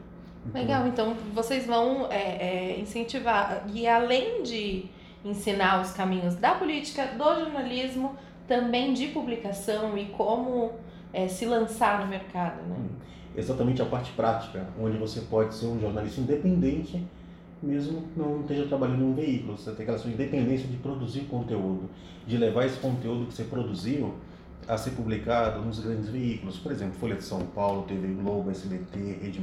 Então, 0.44 0.60
Legal, 0.60 0.86
então 0.88 1.16
vocês 1.32 1.66
vão 1.66 2.10
é, 2.10 2.72
é, 2.74 2.80
incentivar, 2.80 3.64
e 3.72 3.86
além 3.86 4.42
de 4.42 4.86
ensinar 5.24 5.80
os 5.80 5.92
caminhos 5.92 6.34
da 6.34 6.54
política, 6.54 7.06
do 7.16 7.24
jornalismo, 7.24 8.16
também 8.48 8.92
de 8.92 9.08
publicação 9.08 9.96
e 9.96 10.06
como 10.06 10.72
é, 11.12 11.28
se 11.28 11.46
lançar 11.46 12.00
no 12.00 12.08
mercado, 12.08 12.60
né? 12.68 12.76
Hum, 12.76 12.88
exatamente 13.36 13.80
a 13.80 13.86
parte 13.86 14.12
prática, 14.12 14.66
onde 14.80 14.96
você 14.96 15.20
pode 15.22 15.54
ser 15.54 15.66
um 15.66 15.80
jornalista 15.80 16.20
independente, 16.20 17.04
mesmo 17.62 18.04
não 18.16 18.40
esteja 18.40 18.66
trabalhando 18.66 19.02
em 19.02 19.06
um 19.06 19.14
veículo. 19.14 19.56
Você 19.56 19.70
tem 19.72 19.82
aquela 19.82 19.98
sua 19.98 20.10
independência 20.10 20.68
de 20.68 20.76
produzir 20.76 21.22
conteúdo, 21.22 21.88
de 22.26 22.36
levar 22.36 22.66
esse 22.66 22.78
conteúdo 22.78 23.26
que 23.26 23.34
você 23.34 23.44
produziu 23.44 24.14
a 24.66 24.76
ser 24.76 24.90
publicado 24.92 25.60
nos 25.60 25.80
grandes 25.80 26.08
veículos, 26.08 26.58
por 26.58 26.72
exemplo, 26.72 26.94
Folha 26.94 27.16
de 27.16 27.24
São 27.24 27.40
Paulo, 27.46 27.82
TV 27.82 28.08
Globo, 28.14 28.50
SBT, 28.50 28.98
Rede, 29.20 29.40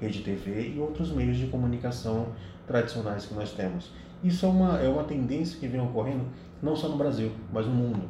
Rede 0.00 0.20
TV 0.22 0.74
e 0.76 0.78
outros 0.78 1.12
meios 1.12 1.36
de 1.36 1.46
comunicação 1.46 2.28
tradicionais 2.66 3.26
que 3.26 3.34
nós 3.34 3.52
temos. 3.52 3.90
Isso 4.22 4.46
é 4.46 4.48
uma, 4.48 4.78
é 4.78 4.88
uma 4.88 5.04
tendência 5.04 5.58
que 5.58 5.66
vem 5.66 5.80
ocorrendo 5.80 6.24
não 6.62 6.76
só 6.76 6.88
no 6.88 6.96
Brasil, 6.96 7.32
mas 7.52 7.66
no 7.66 7.72
mundo. 7.72 8.02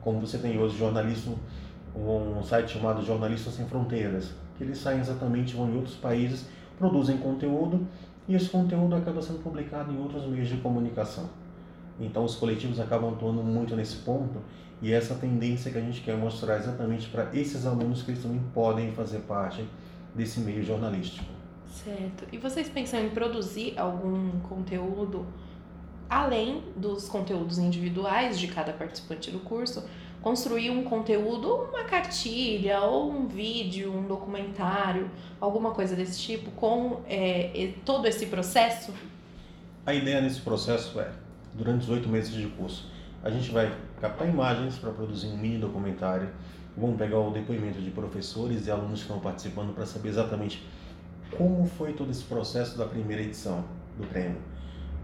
Como 0.00 0.20
você 0.20 0.38
tem 0.38 0.58
hoje 0.58 0.76
jornalismo, 0.76 1.38
um 1.94 2.42
site 2.42 2.72
chamado 2.72 3.04
Jornalistas 3.04 3.54
Sem 3.54 3.66
Fronteiras, 3.66 4.26
que 4.26 4.41
eles 4.62 4.78
saem 4.78 5.00
exatamente, 5.00 5.54
vão 5.54 5.70
em 5.70 5.76
outros 5.76 5.96
países, 5.96 6.46
produzem 6.78 7.18
conteúdo 7.18 7.86
e 8.28 8.34
esse 8.34 8.48
conteúdo 8.48 8.94
acaba 8.94 9.20
sendo 9.20 9.42
publicado 9.42 9.92
em 9.92 9.98
outros 9.98 10.26
meios 10.26 10.48
de 10.48 10.56
comunicação. 10.58 11.28
Então 12.00 12.24
os 12.24 12.36
coletivos 12.36 12.80
acabam 12.80 13.12
atuando 13.12 13.42
muito 13.42 13.76
nesse 13.76 13.96
ponto 13.96 14.40
e 14.80 14.92
essa 14.92 15.14
tendência 15.14 15.70
que 15.70 15.78
a 15.78 15.80
gente 15.80 16.00
quer 16.00 16.16
mostrar 16.16 16.56
exatamente 16.56 17.08
para 17.08 17.30
esses 17.34 17.66
alunos 17.66 18.02
que 18.02 18.10
eles 18.10 18.22
também 18.22 18.40
podem 18.52 18.90
fazer 18.92 19.20
parte 19.20 19.64
desse 20.14 20.40
meio 20.40 20.62
jornalístico. 20.62 21.26
Certo. 21.66 22.26
E 22.32 22.38
vocês 22.38 22.68
pensam 22.68 23.00
em 23.00 23.10
produzir 23.10 23.78
algum 23.78 24.30
conteúdo 24.40 25.26
além 26.08 26.62
dos 26.76 27.08
conteúdos 27.08 27.58
individuais 27.58 28.38
de 28.38 28.48
cada 28.48 28.72
participante 28.72 29.30
do 29.30 29.40
curso? 29.40 29.82
Construir 30.22 30.70
um 30.70 30.84
conteúdo, 30.84 31.52
uma 31.52 31.82
cartilha 31.82 32.80
ou 32.82 33.10
um 33.10 33.26
vídeo, 33.26 33.92
um 33.92 34.06
documentário, 34.06 35.10
alguma 35.40 35.72
coisa 35.72 35.96
desse 35.96 36.20
tipo, 36.20 36.52
com 36.52 37.00
é, 37.08 37.72
todo 37.84 38.06
esse 38.06 38.26
processo? 38.26 38.92
A 39.84 39.92
ideia 39.92 40.20
nesse 40.20 40.40
processo 40.40 41.00
é, 41.00 41.10
durante 41.54 41.82
os 41.82 41.90
oito 41.90 42.08
meses 42.08 42.32
de 42.32 42.46
curso, 42.46 42.88
a 43.20 43.30
gente 43.30 43.50
vai 43.50 43.76
captar 44.00 44.28
imagens 44.28 44.76
para 44.78 44.92
produzir 44.92 45.26
um 45.26 45.36
mini 45.36 45.58
documentário. 45.58 46.28
Vamos 46.76 46.96
pegar 46.96 47.18
o 47.18 47.30
depoimento 47.30 47.80
de 47.80 47.90
professores 47.90 48.66
e 48.68 48.70
alunos 48.70 49.00
que 49.00 49.06
estão 49.06 49.18
participando 49.18 49.74
para 49.74 49.84
saber 49.84 50.10
exatamente 50.10 50.64
como 51.36 51.66
foi 51.66 51.94
todo 51.94 52.12
esse 52.12 52.22
processo 52.22 52.78
da 52.78 52.86
primeira 52.86 53.22
edição 53.22 53.64
do 53.98 54.06
prêmio. 54.06 54.38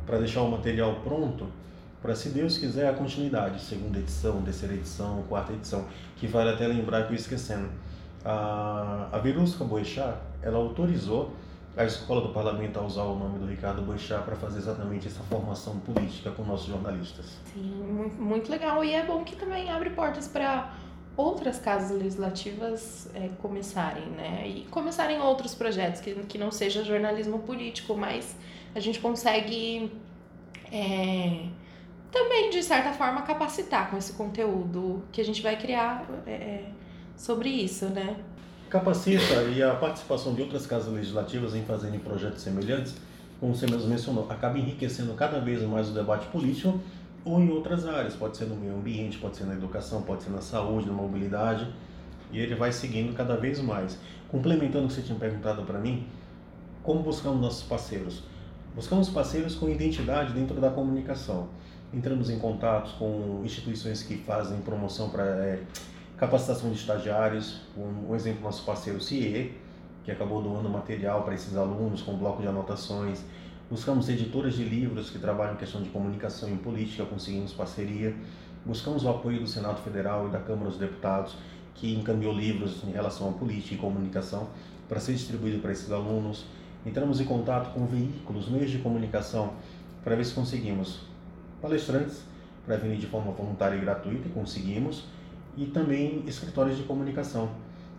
Para 0.07 0.19
deixar 0.19 0.43
o 0.43 0.51
material 0.51 1.01
pronto 1.03 1.49
para, 2.01 2.15
se 2.15 2.29
Deus 2.29 2.59
quiser, 2.59 2.89
a 2.89 2.93
continuidade, 2.93 3.61
segunda 3.61 3.99
edição, 3.99 4.43
terceira 4.43 4.75
edição, 4.75 5.25
quarta 5.29 5.53
edição, 5.53 5.87
que 6.17 6.27
vale 6.27 6.51
até 6.51 6.67
lembrar 6.67 7.07
que 7.07 7.13
eu 7.13 7.17
esquecendo. 7.17 7.69
A, 8.25 9.09
a 9.13 9.19
Verusca 9.19 9.65
Boechat, 9.65 10.19
ela 10.43 10.59
autorizou 10.59 11.33
a 11.77 11.85
escola 11.85 12.21
do 12.21 12.31
parlamento 12.31 12.79
a 12.79 12.83
usar 12.83 13.05
o 13.05 13.17
nome 13.17 13.39
do 13.39 13.47
Ricardo 13.47 13.83
Boechat 13.83 14.25
para 14.25 14.35
fazer 14.35 14.59
exatamente 14.59 15.07
essa 15.07 15.23
formação 15.23 15.79
política 15.79 16.31
com 16.33 16.43
nossos 16.43 16.67
jornalistas. 16.67 17.39
Sim, 17.55 18.11
muito 18.19 18.51
legal. 18.51 18.85
E 18.85 18.93
é 18.93 19.05
bom 19.05 19.23
que 19.23 19.37
também 19.37 19.71
abre 19.71 19.91
portas 19.91 20.27
para 20.27 20.75
outras 21.17 21.59
casas 21.59 21.97
legislativas 21.97 23.09
é, 23.15 23.29
começarem, 23.41 24.07
né? 24.07 24.47
E 24.47 24.67
começarem 24.71 25.21
outros 25.21 25.55
projetos, 25.55 26.01
que, 26.01 26.15
que 26.15 26.39
não 26.39 26.51
seja 26.51 26.85
jornalismo 26.85 27.41
político, 27.41 27.97
mas 27.97 28.37
a 28.75 28.81
gente 28.81 29.01
consegue 29.01 29.93
é, 30.73 31.47
também, 32.11 32.51
de 32.51 32.63
certa 32.63 32.93
forma, 32.93 33.23
capacitar 33.23 33.91
com 33.91 33.97
esse 33.97 34.13
conteúdo 34.15 35.03
que 35.13 35.21
a 35.21 35.25
gente 35.25 35.43
vai 35.43 35.57
criar 35.57 36.07
é, 36.27 36.31
é 36.31 36.65
sobre 37.17 37.49
isso, 37.49 37.87
né? 37.87 38.17
Capacita 38.71 39.43
e 39.55 39.63
a 39.63 39.75
participação 39.75 40.35
de 40.35 40.43
outras 40.43 40.67
casas 40.67 40.93
legislativas 40.93 41.55
em 41.55 41.63
fazerem 41.63 41.99
projetos 41.99 42.43
semelhantes, 42.43 42.95
como 43.41 43.55
você 43.55 43.67
mesmo 43.67 43.89
mencionou, 43.89 44.27
acaba 44.31 44.59
enriquecendo 44.59 45.15
cada 45.15 45.41
vez 45.41 45.63
mais 45.63 45.89
o 45.89 45.93
debate 45.93 46.27
político 46.27 46.81
ou 47.25 47.41
em 47.41 47.51
outras 47.51 47.87
áreas, 47.87 48.15
pode 48.15 48.37
ser 48.37 48.47
no 48.47 48.57
meio 48.57 48.75
ambiente, 48.75 49.19
pode 49.19 49.37
ser 49.37 49.45
na 49.45 49.55
educação, 49.55 50.03
pode 50.03 50.23
ser 50.23 50.31
na 50.31 50.41
saúde, 50.41 50.87
na 50.87 50.93
mobilidade, 50.93 51.67
e 52.33 52.39
ele 52.39 52.55
vai 52.55 52.73
seguindo 52.73 53.15
cada 53.15 53.37
vez 53.37 53.61
mais. 53.61 53.99
Complementando 54.29 54.85
o 54.85 54.89
que 54.89 54.95
você 54.95 55.03
tinha 55.03 55.19
perguntado 55.19 55.63
para 55.63 55.79
mim, 55.79 56.07
como 56.83 57.03
buscamos 57.03 57.41
nossos 57.41 57.63
parceiros? 57.63 58.23
Buscamos 58.75 59.09
parceiros 59.09 59.55
com 59.55 59.69
identidade 59.69 60.33
dentro 60.33 60.61
da 60.61 60.71
comunicação. 60.71 61.49
Entramos 61.93 62.29
em 62.31 62.39
contatos 62.39 62.93
com 62.93 63.43
instituições 63.45 64.03
que 64.03 64.19
fazem 64.19 64.61
promoção 64.61 65.11
para 65.11 65.25
é, 65.25 65.63
capacitação 66.17 66.71
de 66.71 66.77
estagiários, 66.77 67.63
um, 67.77 68.11
um 68.11 68.15
exemplo 68.15 68.43
nosso 68.43 68.65
parceiro 68.65 69.01
CIE, 69.01 69.55
que 70.05 70.11
acabou 70.11 70.43
doando 70.43 70.69
material 70.69 71.23
para 71.23 71.35
esses 71.35 71.57
alunos 71.57 72.03
com 72.03 72.17
bloco 72.17 72.43
de 72.43 72.49
anotações, 72.49 73.23
Buscamos 73.71 74.09
editoras 74.09 74.55
de 74.55 74.65
livros 74.65 75.11
que 75.11 75.19
trabalham 75.19 75.53
em 75.53 75.57
questão 75.59 75.83
de 75.83 75.91
comunicação 75.91 76.49
e 76.49 76.57
política, 76.57 77.05
conseguimos 77.05 77.53
parceria. 77.53 78.17
Buscamos 78.65 79.05
o 79.05 79.11
apoio 79.11 79.41
do 79.41 79.47
Senado 79.47 79.83
Federal 79.83 80.27
e 80.27 80.31
da 80.31 80.39
Câmara 80.39 80.71
dos 80.71 80.79
Deputados, 80.79 81.37
que 81.75 81.95
encaminhou 81.95 82.33
livros 82.33 82.83
em 82.85 82.93
relação 82.93 83.29
à 83.29 83.33
política 83.33 83.75
e 83.75 83.77
comunicação 83.77 84.49
para 84.89 84.99
ser 84.99 85.13
distribuído 85.13 85.59
para 85.59 85.71
esses 85.71 85.93
alunos. 85.93 86.47
Entramos 86.87 87.21
em 87.21 87.27
contato 87.27 87.75
com 87.75 87.85
veículos, 87.85 88.49
meios 88.49 88.71
de 88.71 88.79
comunicação, 88.79 89.53
para 90.03 90.17
ver 90.17 90.25
se 90.25 90.33
conseguimos 90.33 91.01
palestrantes 91.61 92.23
para 92.65 92.77
vir 92.77 92.97
de 92.97 93.07
forma 93.07 93.33
voluntária 93.33 93.77
e 93.77 93.81
gratuita, 93.81 94.29
e 94.29 94.31
conseguimos, 94.31 95.05
e 95.57 95.67
também 95.67 96.23
escritórios 96.27 96.77
de 96.77 96.83
comunicação, 96.85 97.49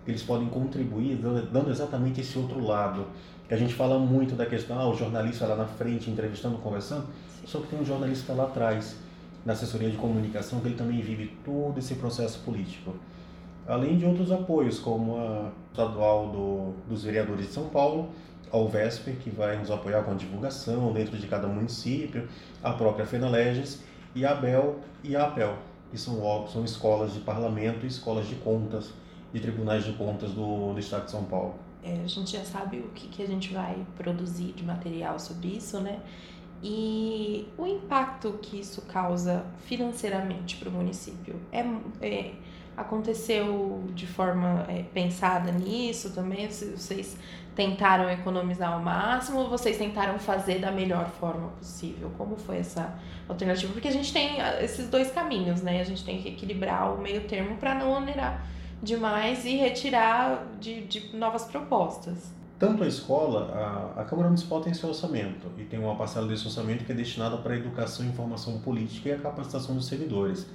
que 0.06 0.12
eles 0.12 0.22
podem 0.24 0.48
contribuir 0.48 1.18
dando 1.52 1.72
exatamente 1.72 2.22
esse 2.22 2.38
outro 2.38 2.64
lado, 2.64 3.08
que 3.48 3.54
a 3.54 3.58
gente 3.58 3.74
fala 3.74 3.98
muito 3.98 4.36
da 4.36 4.46
questão, 4.46 4.80
ah, 4.80 4.88
o 4.88 4.96
jornalista 4.96 5.48
lá 5.48 5.56
na 5.56 5.66
frente 5.66 6.10
entrevistando, 6.10 6.60
conversando, 6.60 7.08
só 7.46 7.60
que 7.60 7.68
tem 7.68 7.80
um 7.80 7.86
jornalista 7.86 8.32
lá 8.34 8.44
atrás, 8.44 8.96
na 9.44 9.54
assessoria 9.54 9.90
de 9.90 9.98
comunicação, 9.98 10.60
que 10.60 10.68
ele 10.68 10.76
também 10.76 11.02
vive 11.02 11.36
todo 11.44 11.80
esse 11.80 11.96
processo 11.96 12.40
político. 12.40 12.94
Além 13.68 13.98
de 13.98 14.06
outros 14.06 14.32
apoios, 14.32 14.80
como 14.80 15.18
a 15.18 15.52
estadual 15.72 16.30
do, 16.30 16.74
dos 16.88 17.04
vereadores 17.04 17.48
de 17.48 17.54
São 17.54 17.70
Paulo, 17.70 18.10
a 18.52 18.58
UVESP, 18.58 19.14
que 19.14 19.30
vai 19.30 19.58
nos 19.58 19.70
apoiar 19.70 20.04
com 20.04 20.12
a 20.12 20.16
divulgação 20.16 20.92
dentro 20.94 21.18
de 21.18 21.28
cada 21.28 21.48
município, 21.48 22.28
a 22.64 22.74
própria 22.74 23.06
FENALEGES, 23.06 23.84
e 24.16 24.26
a 24.26 24.32
ABEL 24.32 24.80
e 25.04 25.16
a 25.16 25.26
APEL, 25.26 25.58
que 25.92 25.98
são, 25.98 26.48
são 26.48 26.64
escolas 26.66 27.14
de 27.14 27.20
parlamento 27.20 27.86
e 27.86 27.88
escolas 27.88 28.28
de 28.28 28.36
contas, 28.36 28.92
de 29.32 29.40
tribunais 29.40 29.84
de 29.84 29.94
contas 29.94 30.32
do, 30.32 30.74
do 30.74 30.80
Estado 30.80 31.06
de 31.06 31.12
São 31.12 31.24
Paulo. 31.24 31.56
É, 31.84 32.02
a 32.04 32.08
gente 32.08 32.32
já 32.32 32.44
sabe 32.44 32.80
o 32.80 32.90
que, 32.90 33.08
que 33.08 33.24
a 33.24 33.28
gente 33.28 33.54
vai 33.54 33.86
produzir 33.96 34.52
de 34.54 34.64
material 34.64 35.20
sobre 35.20 35.50
isso, 35.50 35.80
né? 35.80 36.00
E 36.62 37.48
o 37.58 37.66
impacto 37.66 38.34
que 38.42 38.60
isso 38.60 38.82
causa 38.82 39.46
financeiramente 39.66 40.58
para 40.58 40.68
o 40.68 40.72
município 40.72 41.40
é, 41.54 41.64
é, 42.02 42.34
aconteceu 42.80 43.84
de 43.94 44.08
forma 44.08 44.66
é, 44.68 44.84
pensada 44.84 45.52
nisso 45.52 46.12
também? 46.12 46.48
Vocês 46.48 47.18
tentaram 47.56 48.10
economizar 48.10 48.72
ao 48.72 48.80
máximo 48.80 49.40
ou 49.40 49.50
vocês 49.50 49.78
tentaram 49.78 50.18
fazer 50.18 50.60
da 50.60 50.72
melhor 50.72 51.10
forma 51.10 51.50
possível? 51.50 52.10
Como 52.18 52.38
foi 52.38 52.58
essa 52.58 52.98
alternativa? 53.28 53.74
Porque 53.74 53.88
a 53.88 53.92
gente 53.92 54.14
tem 54.14 54.42
ah, 54.42 54.64
esses 54.64 54.88
dois 54.90 55.12
caminhos, 55.12 55.62
né? 55.62 55.82
A 55.82 55.84
gente 55.84 56.06
tem 56.06 56.22
que 56.22 56.30
equilibrar 56.30 56.94
o 56.94 57.02
meio 57.02 57.28
termo 57.28 57.58
para 57.58 57.76
não 57.76 57.92
onerar 57.92 58.46
demais 58.82 59.44
e 59.44 59.58
retirar 59.58 60.46
de, 60.60 60.86
de 60.86 61.16
novas 61.18 61.44
propostas. 61.44 62.32
Tanto 62.58 62.84
a 62.84 62.88
escola, 62.88 63.94
a, 63.96 64.02
a 64.02 64.06
Câmara 64.06 64.28
Municipal 64.30 64.62
tem 64.62 64.74
seu 64.74 64.90
orçamento 64.90 65.48
e 65.58 65.64
tem 65.64 65.80
uma 65.80 65.96
parcela 65.96 66.28
desse 66.28 66.46
orçamento 66.46 66.86
que 66.86 66.92
é 66.92 66.96
destinada 66.96 67.38
para 67.38 67.54
a 67.54 67.58
educação 67.58 68.06
informação 68.06 68.60
política 68.60 69.10
e 69.10 69.12
a 69.14 69.18
capacitação 69.18 69.76
dos 69.76 69.86
servidores. 69.86 70.46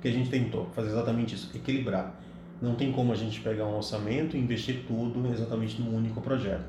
Que 0.00 0.08
a 0.08 0.12
gente 0.12 0.30
tentou 0.30 0.66
fazer 0.74 0.88
exatamente 0.88 1.34
isso, 1.34 1.50
equilibrar. 1.54 2.14
Não 2.60 2.74
tem 2.74 2.92
como 2.92 3.12
a 3.12 3.16
gente 3.16 3.40
pegar 3.40 3.66
um 3.66 3.76
orçamento 3.76 4.36
e 4.36 4.40
investir 4.40 4.84
tudo 4.86 5.26
exatamente 5.32 5.80
num 5.80 5.94
único 5.94 6.20
projeto. 6.20 6.64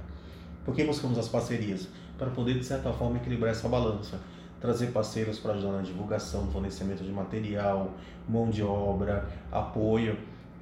Por 0.66 0.76
que 0.76 0.84
buscamos 0.84 1.18
as 1.18 1.30
parcerias? 1.30 1.88
Para 2.18 2.30
poder, 2.30 2.56
de 2.56 2.66
certa 2.66 2.92
forma, 2.92 3.18
equilibrar 3.18 3.52
essa 3.52 3.70
balança. 3.70 4.20
Trazer 4.60 4.88
parceiros 4.88 5.40
para 5.40 5.54
ajudar 5.54 5.74
na 5.74 5.82
divulgação, 5.82 6.48
fornecimento 6.48 7.04
de 7.04 7.12
material, 7.12 7.94
mão 8.28 8.50
de 8.50 8.64
obra, 8.64 9.30
apoio 9.52 10.18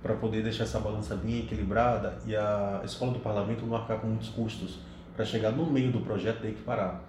para 0.06 0.14
poder 0.14 0.44
deixar 0.44 0.66
essa 0.66 0.80
balança 0.80 1.16
bem 1.16 1.40
equilibrada 1.40 2.16
e 2.28 2.36
a 2.36 2.82
escola 2.86 3.12
do 3.12 3.20
parlamento 3.20 3.66
não 3.66 3.76
arcar 3.76 4.00
com 4.00 4.06
muitos 4.06 4.30
custos 4.30 4.78
para 5.16 5.26
chegar 5.26 5.52
no 5.52 5.66
meio 5.66 5.92
do 5.92 6.02
projeto 6.02 6.42
ter 6.42 6.54
que 6.54 6.62
parar. 6.62 7.04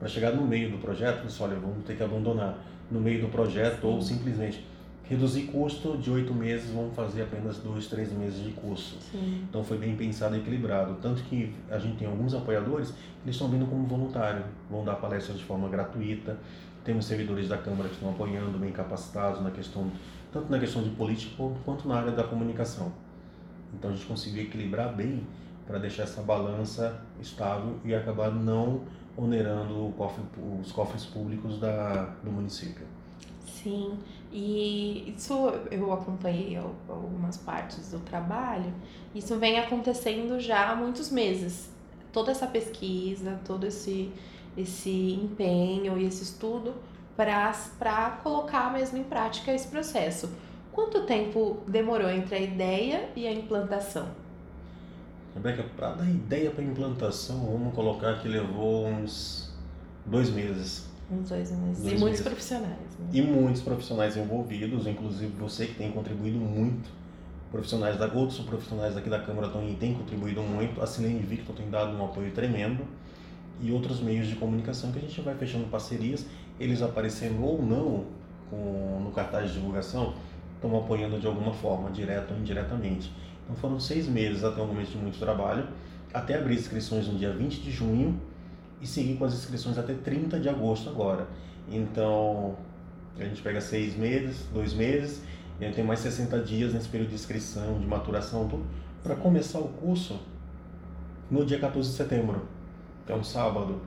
Para 0.00 0.08
chegar 0.08 0.32
no 0.32 0.44
meio 0.44 0.68
do 0.68 0.78
projeto, 0.78 1.22
você 1.22 1.40
olha, 1.44 1.54
vamos 1.54 1.84
ter 1.84 1.96
que 1.96 2.02
abandonar 2.02 2.58
no 2.90 3.00
meio 3.00 3.20
do 3.20 3.28
projeto 3.28 3.84
ou 3.84 4.02
simplesmente 4.02 4.66
reduzir 5.10 5.42
custo 5.48 5.98
de 5.98 6.08
oito 6.08 6.32
meses, 6.32 6.70
vamos 6.70 6.94
fazer 6.94 7.22
apenas 7.22 7.58
dois, 7.58 7.88
três 7.88 8.12
meses 8.12 8.44
de 8.44 8.52
curso. 8.52 8.96
Sim. 9.10 9.44
Então 9.48 9.64
foi 9.64 9.76
bem 9.76 9.96
pensado 9.96 10.36
e 10.36 10.38
equilibrado. 10.38 10.94
Tanto 11.02 11.20
que 11.24 11.52
a 11.68 11.78
gente 11.80 11.96
tem 11.96 12.06
alguns 12.06 12.32
apoiadores, 12.32 12.94
eles 13.24 13.34
estão 13.34 13.48
vindo 13.48 13.66
como 13.66 13.84
voluntário, 13.88 14.44
vão 14.70 14.84
dar 14.84 14.94
palestras 14.94 15.36
de 15.36 15.44
forma 15.44 15.68
gratuita. 15.68 16.38
Temos 16.84 17.06
servidores 17.06 17.48
da 17.48 17.58
Câmara 17.58 17.88
que 17.88 17.96
estão 17.96 18.10
apoiando, 18.10 18.56
bem 18.56 18.70
capacitados 18.70 19.42
na 19.42 19.50
questão 19.50 19.90
tanto 20.32 20.48
na 20.48 20.60
questão 20.60 20.80
de 20.80 20.90
política 20.90 21.42
quanto 21.64 21.88
na 21.88 21.96
área 21.96 22.12
da 22.12 22.22
comunicação. 22.22 22.92
Então 23.74 23.90
a 23.90 23.92
gente 23.92 24.06
conseguiu 24.06 24.44
equilibrar 24.44 24.94
bem 24.94 25.26
para 25.66 25.76
deixar 25.78 26.04
essa 26.04 26.22
balança 26.22 27.02
estável 27.20 27.80
e 27.84 27.92
acabar 27.92 28.30
não 28.30 28.82
onerando 29.16 29.92
cofre, 29.96 30.22
os 30.62 30.70
cofres 30.70 31.04
públicos 31.04 31.58
da, 31.58 32.14
do 32.22 32.30
município. 32.30 32.86
Sim, 33.62 33.98
e 34.32 35.12
isso 35.16 35.34
eu 35.70 35.92
acompanhei 35.92 36.56
algumas 36.88 37.36
partes 37.36 37.90
do 37.90 37.98
trabalho, 37.98 38.72
isso 39.14 39.36
vem 39.38 39.58
acontecendo 39.58 40.40
já 40.40 40.70
há 40.70 40.76
muitos 40.76 41.10
meses. 41.10 41.68
Toda 42.12 42.30
essa 42.30 42.46
pesquisa, 42.46 43.38
todo 43.44 43.66
esse, 43.66 44.10
esse 44.56 45.12
empenho 45.12 45.98
e 45.98 46.06
esse 46.06 46.22
estudo 46.22 46.74
para 47.16 48.18
colocar 48.22 48.72
mesmo 48.72 48.98
em 48.98 49.04
prática 49.04 49.52
esse 49.52 49.68
processo. 49.68 50.30
Quanto 50.72 51.04
tempo 51.04 51.58
demorou 51.66 52.08
entre 52.08 52.36
a 52.36 52.40
ideia 52.40 53.10
e 53.14 53.26
a 53.26 53.32
implantação? 53.32 54.08
Rebeca, 55.34 55.64
para 55.76 55.92
dar 55.92 56.08
ideia 56.08 56.50
para 56.50 56.64
implantação, 56.64 57.46
vamos 57.46 57.74
colocar 57.74 58.20
que 58.20 58.28
levou 58.28 58.86
uns 58.86 59.52
dois 60.06 60.30
meses. 60.30 60.89
Uns 61.10 61.28
dois 61.28 61.50
meses. 61.50 61.82
Dois 61.82 61.94
e 61.94 61.98
muitos 61.98 62.20
profissionais. 62.20 62.98
Né? 62.98 63.08
E 63.12 63.22
muitos 63.22 63.62
profissionais 63.62 64.16
envolvidos, 64.16 64.86
inclusive 64.86 65.32
você 65.38 65.66
que 65.66 65.74
tem 65.74 65.90
contribuído 65.90 66.38
muito. 66.38 66.88
Profissionais 67.50 67.98
da, 67.98 68.06
outros 68.06 68.38
profissionais 68.40 68.96
aqui 68.96 69.10
da 69.10 69.18
Câmara 69.18 69.48
também 69.48 69.74
têm 69.74 69.94
contribuído 69.94 70.40
muito. 70.42 70.80
A 70.80 70.86
Silene 70.86 71.20
Victor 71.20 71.56
tem 71.56 71.68
dado 71.68 71.96
um 71.96 72.04
apoio 72.04 72.30
tremendo. 72.30 72.84
E 73.60 73.72
outros 73.72 74.00
meios 74.00 74.26
de 74.26 74.36
comunicação 74.36 74.90
que 74.92 74.98
a 74.98 75.02
gente 75.02 75.20
vai 75.20 75.34
fechando 75.34 75.66
parcerias 75.66 76.24
eles 76.60 76.82
aparecendo 76.82 77.42
ou 77.42 77.62
não 77.62 78.04
com, 78.50 79.00
no 79.02 79.10
cartaz 79.10 79.48
de 79.48 79.54
divulgação, 79.54 80.14
estão 80.54 80.76
apoiando 80.76 81.18
de 81.18 81.26
alguma 81.26 81.54
forma, 81.54 81.90
direto 81.90 82.34
ou 82.34 82.38
indiretamente. 82.38 83.10
Então 83.44 83.56
foram 83.56 83.80
seis 83.80 84.06
meses 84.06 84.44
até 84.44 84.60
um 84.60 84.66
momento 84.66 84.90
de 84.90 84.98
muito 84.98 85.18
trabalho, 85.18 85.66
até 86.12 86.36
abrir 86.36 86.56
inscrições 86.56 87.08
no 87.08 87.18
dia 87.18 87.32
20 87.32 87.62
de 87.62 87.70
junho 87.70 88.20
e 88.80 88.86
seguir 88.86 89.16
com 89.16 89.24
as 89.24 89.34
inscrições 89.34 89.78
até 89.78 89.94
30 89.94 90.40
de 90.40 90.48
agosto 90.48 90.88
agora. 90.88 91.28
Então 91.70 92.56
a 93.18 93.24
gente 93.24 93.42
pega 93.42 93.60
seis 93.60 93.96
meses, 93.96 94.46
dois 94.52 94.72
meses, 94.72 95.22
e 95.60 95.64
aí 95.64 95.72
tem 95.72 95.84
mais 95.84 96.00
60 96.00 96.38
dias 96.40 96.72
nesse 96.72 96.88
período 96.88 97.10
de 97.10 97.16
inscrição, 97.16 97.78
de 97.78 97.86
maturação, 97.86 98.48
tudo, 98.48 98.64
para 99.02 99.14
começar 99.14 99.58
o 99.58 99.68
curso 99.68 100.18
no 101.30 101.44
dia 101.44 101.58
14 101.58 101.90
de 101.90 101.96
setembro, 101.96 102.42
que 103.06 103.12
é 103.12 103.14
um 103.14 103.22
sábado. 103.22 103.80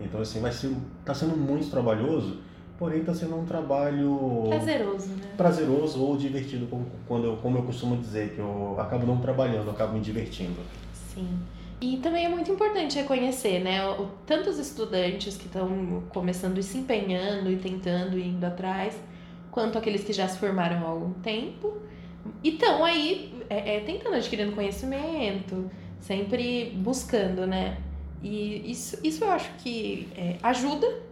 Então, 0.00 0.20
assim, 0.20 0.40
vai 0.40 0.52
ser, 0.52 0.74
tá 1.04 1.14
sendo 1.14 1.36
muito 1.36 1.70
trabalhoso, 1.70 2.38
porém 2.78 3.00
está 3.00 3.14
sendo 3.14 3.36
um 3.36 3.44
trabalho... 3.44 4.44
Prazeroso, 4.48 5.08
né? 5.08 5.32
Prazeroso 5.36 6.02
ou 6.02 6.16
divertido, 6.16 6.66
como, 6.66 6.86
quando 7.06 7.40
como 7.40 7.58
eu 7.58 7.62
costumo 7.62 7.96
dizer, 7.96 8.34
que 8.34 8.40
eu 8.40 8.76
acabo 8.78 9.06
não 9.06 9.18
trabalhando, 9.18 9.66
eu 9.66 9.72
acabo 9.72 9.94
me 9.94 10.00
divertindo. 10.00 10.60
Sim. 10.92 11.38
E 11.84 11.98
também 11.98 12.24
é 12.24 12.28
muito 12.30 12.50
importante 12.50 12.96
reconhecer, 12.96 13.58
né? 13.58 13.86
O, 13.86 14.06
tantos 14.24 14.58
estudantes 14.58 15.36
que 15.36 15.44
estão 15.44 16.02
começando 16.08 16.56
e 16.56 16.62
se 16.62 16.78
empenhando 16.78 17.50
e 17.50 17.56
tentando 17.56 18.18
e 18.18 18.26
indo 18.26 18.42
atrás, 18.42 18.98
quanto 19.50 19.76
aqueles 19.76 20.02
que 20.02 20.10
já 20.10 20.26
se 20.26 20.38
formaram 20.38 20.78
há 20.78 20.88
algum 20.88 21.12
tempo 21.20 21.76
e 22.42 22.54
estão 22.54 22.82
aí 22.82 23.38
é, 23.50 23.76
é, 23.76 23.80
tentando 23.80 24.16
adquirindo 24.16 24.52
conhecimento, 24.52 25.70
sempre 26.00 26.72
buscando, 26.74 27.46
né? 27.46 27.76
E 28.22 28.70
isso, 28.70 28.98
isso 29.04 29.22
eu 29.22 29.30
acho 29.30 29.52
que 29.58 30.08
é, 30.16 30.38
ajuda, 30.42 31.02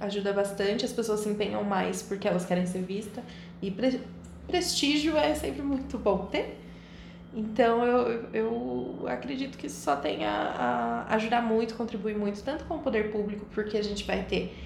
ajuda 0.00 0.32
bastante, 0.32 0.84
as 0.84 0.92
pessoas 0.92 1.20
se 1.20 1.28
empenham 1.28 1.62
mais 1.62 2.02
porque 2.02 2.26
elas 2.26 2.44
querem 2.44 2.66
ser 2.66 2.82
vistas. 2.82 3.22
E 3.62 3.70
pre 3.70 4.00
prestígio 4.48 5.16
é 5.16 5.36
sempre 5.36 5.62
muito 5.62 5.96
bom 5.96 6.26
ter. 6.26 6.65
Então 7.36 7.84
eu, 7.84 8.24
eu 8.32 9.04
acredito 9.06 9.58
que 9.58 9.66
isso 9.66 9.82
só 9.82 9.94
tem 9.94 10.24
a, 10.24 11.04
a 11.06 11.14
ajudar 11.16 11.42
muito, 11.42 11.74
contribuir 11.74 12.16
muito, 12.16 12.42
tanto 12.42 12.64
com 12.64 12.76
o 12.76 12.78
poder 12.78 13.12
público, 13.12 13.44
porque 13.54 13.76
a 13.76 13.84
gente 13.84 14.04
vai 14.04 14.22
ter 14.22 14.56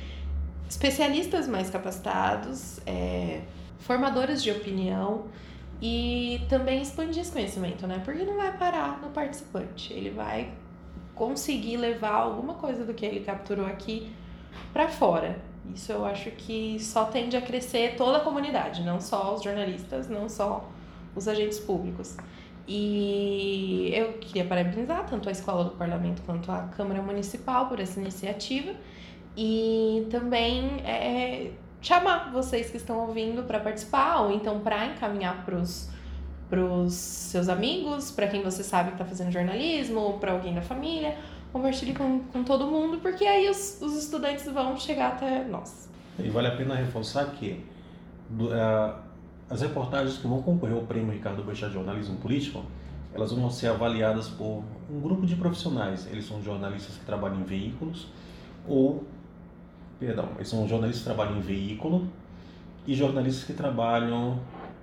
especialistas 0.68 1.48
mais 1.48 1.68
capacitados, 1.68 2.78
é, 2.86 3.40
formadores 3.80 4.40
de 4.40 4.52
opinião 4.52 5.24
e 5.82 6.42
também 6.48 6.80
expandir 6.80 7.22
esse 7.22 7.32
conhecimento, 7.32 7.88
né? 7.88 8.00
Porque 8.04 8.22
não 8.22 8.36
vai 8.36 8.56
parar 8.56 9.00
no 9.02 9.10
participante, 9.10 9.92
ele 9.92 10.10
vai 10.10 10.52
conseguir 11.12 11.76
levar 11.76 12.14
alguma 12.14 12.54
coisa 12.54 12.84
do 12.84 12.94
que 12.94 13.04
ele 13.04 13.20
capturou 13.20 13.66
aqui 13.66 14.12
para 14.72 14.86
fora. 14.86 15.40
Isso 15.74 15.90
eu 15.90 16.04
acho 16.04 16.30
que 16.30 16.78
só 16.78 17.06
tende 17.06 17.36
a 17.36 17.42
crescer 17.42 17.96
toda 17.96 18.18
a 18.18 18.20
comunidade, 18.20 18.84
não 18.84 19.00
só 19.00 19.34
os 19.34 19.42
jornalistas, 19.42 20.08
não 20.08 20.28
só 20.28 20.68
os 21.16 21.26
agentes 21.26 21.58
públicos. 21.58 22.16
E 22.72 23.90
eu 23.92 24.12
queria 24.12 24.44
parabenizar 24.44 25.04
tanto 25.04 25.28
a 25.28 25.32
Escola 25.32 25.64
do 25.64 25.70
Parlamento 25.72 26.22
quanto 26.22 26.52
a 26.52 26.68
Câmara 26.76 27.02
Municipal 27.02 27.66
por 27.66 27.80
essa 27.80 27.98
iniciativa 27.98 28.70
e 29.36 30.06
também 30.08 30.80
é, 30.86 31.50
chamar 31.82 32.30
vocês 32.30 32.70
que 32.70 32.76
estão 32.76 33.08
ouvindo 33.08 33.42
para 33.42 33.58
participar 33.58 34.20
ou 34.20 34.30
então 34.30 34.60
para 34.60 34.86
encaminhar 34.86 35.44
para 35.44 35.56
os 35.56 36.92
seus 36.92 37.48
amigos, 37.48 38.12
para 38.12 38.28
quem 38.28 38.40
você 38.40 38.62
sabe 38.62 38.90
que 38.90 38.94
está 38.94 39.04
fazendo 39.04 39.32
jornalismo, 39.32 40.18
para 40.20 40.30
alguém 40.30 40.54
da 40.54 40.62
família. 40.62 41.18
Compartilhe 41.52 41.92
com, 41.92 42.20
com 42.20 42.44
todo 42.44 42.68
mundo, 42.68 42.98
porque 42.98 43.24
aí 43.24 43.50
os, 43.50 43.82
os 43.82 43.96
estudantes 43.96 44.44
vão 44.44 44.76
chegar 44.76 45.14
até 45.14 45.42
nós. 45.42 45.90
E 46.16 46.28
vale 46.28 46.46
a 46.46 46.56
pena 46.56 46.76
reforçar 46.76 47.32
que 47.32 47.66
do, 48.28 48.46
uh, 48.46 49.09
as 49.50 49.60
reportagens 49.62 50.16
que 50.16 50.28
vão 50.28 50.40
concorrer 50.40 50.76
ao 50.76 50.82
Prêmio 50.82 51.12
Ricardo 51.12 51.42
Boechat 51.42 51.68
de 51.68 51.74
Jornalismo 51.74 52.16
Político, 52.18 52.64
elas 53.12 53.32
vão 53.32 53.50
ser 53.50 53.66
avaliadas 53.66 54.28
por 54.28 54.62
um 54.88 55.00
grupo 55.00 55.26
de 55.26 55.34
profissionais. 55.34 56.06
Eles 56.06 56.24
são 56.24 56.40
jornalistas 56.40 56.96
que 56.96 57.04
trabalham 57.04 57.40
em 57.40 57.42
veículos 57.42 58.06
ou, 58.68 59.04
perdão, 59.98 60.28
eles 60.36 60.48
são 60.48 60.68
jornalistas 60.68 61.02
que 61.02 61.12
trabalham 61.12 61.38
em 61.38 61.40
veículo 61.40 62.06
e 62.86 62.94
jornalistas 62.94 63.44
que 63.44 63.52
trabalham 63.52 64.38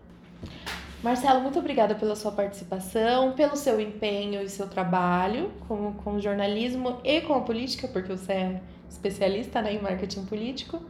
Marcelo, 1.02 1.40
muito 1.40 1.58
obrigada 1.58 1.96
pela 1.96 2.14
sua 2.14 2.30
participação, 2.30 3.32
pelo 3.32 3.56
seu 3.56 3.80
empenho 3.80 4.40
e 4.40 4.48
seu 4.48 4.68
trabalho 4.68 5.50
com, 5.66 5.92
com 5.94 6.14
o 6.14 6.20
jornalismo 6.20 7.00
e 7.02 7.20
com 7.22 7.34
a 7.34 7.40
política, 7.40 7.88
porque 7.88 8.16
você 8.16 8.32
é 8.32 8.60
especialista 8.88 9.60
né, 9.60 9.74
em 9.74 9.82
marketing 9.82 10.24
político. 10.26 10.80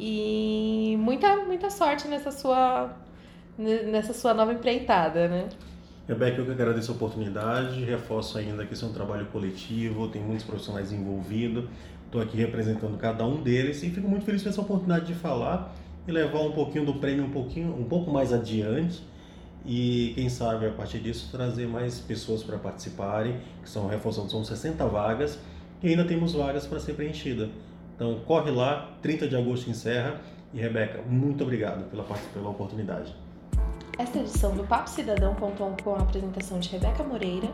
E 0.00 0.96
muita, 0.98 1.36
muita 1.44 1.68
sorte 1.68 2.08
nessa 2.08 2.30
sua, 2.32 2.96
nessa 3.58 4.14
sua 4.14 4.32
nova 4.32 4.54
empreitada, 4.54 5.28
né? 5.28 5.48
Rebeca, 6.08 6.38
eu 6.38 6.46
que 6.46 6.50
agradeço 6.50 6.90
a 6.90 6.94
oportunidade, 6.94 7.84
reforço 7.84 8.38
ainda 8.38 8.64
que 8.64 8.72
isso 8.72 8.84
é 8.84 8.88
um 8.88 8.92
trabalho 8.92 9.26
coletivo, 9.26 10.08
tem 10.08 10.22
muitos 10.22 10.44
profissionais 10.44 10.92
envolvidos, 10.92 11.66
estou 12.06 12.20
aqui 12.20 12.36
representando 12.38 12.96
cada 12.98 13.24
um 13.24 13.42
deles 13.42 13.82
e 13.82 13.90
fico 13.90 14.08
muito 14.08 14.24
feliz 14.24 14.42
com 14.42 14.48
essa 14.48 14.60
oportunidade 14.60 15.06
de 15.06 15.14
falar 15.14 15.72
e 16.06 16.12
levar 16.12 16.40
um 16.40 16.52
pouquinho 16.52 16.84
do 16.84 16.94
prêmio 16.94 17.24
um 17.24 17.30
pouquinho, 17.30 17.74
um 17.78 17.84
pouco 17.84 18.10
mais 18.10 18.32
adiante 18.32 19.02
e 19.64 20.12
quem 20.14 20.28
sabe 20.28 20.66
a 20.66 20.70
partir 20.70 20.98
disso 20.98 21.28
trazer 21.30 21.68
mais 21.68 22.00
pessoas 22.00 22.42
para 22.42 22.58
participarem, 22.58 23.36
que 23.62 23.70
são 23.70 23.86
reforçando, 23.86 24.30
são 24.30 24.44
60 24.44 24.84
vagas 24.86 25.38
e 25.82 25.88
ainda 25.88 26.04
temos 26.04 26.32
vagas 26.32 26.66
para 26.66 26.80
ser 26.80 26.94
preenchida. 26.94 27.48
Então 27.94 28.20
corre 28.26 28.50
lá, 28.50 28.90
30 29.00 29.28
de 29.28 29.36
agosto 29.36 29.70
encerra 29.70 30.20
e 30.52 30.60
Rebeca, 30.60 31.02
muito 31.02 31.44
obrigado 31.44 31.88
pela, 31.90 32.04
pela 32.32 32.50
oportunidade. 32.50 33.14
Esta 33.98 34.18
edição 34.18 34.56
do 34.56 34.64
Papo 34.64 34.88
Cidadão 34.88 35.34
contou 35.34 35.76
com 35.84 35.94
a 35.94 35.98
apresentação 35.98 36.58
de 36.58 36.70
Rebeca 36.70 37.04
Moreira 37.04 37.48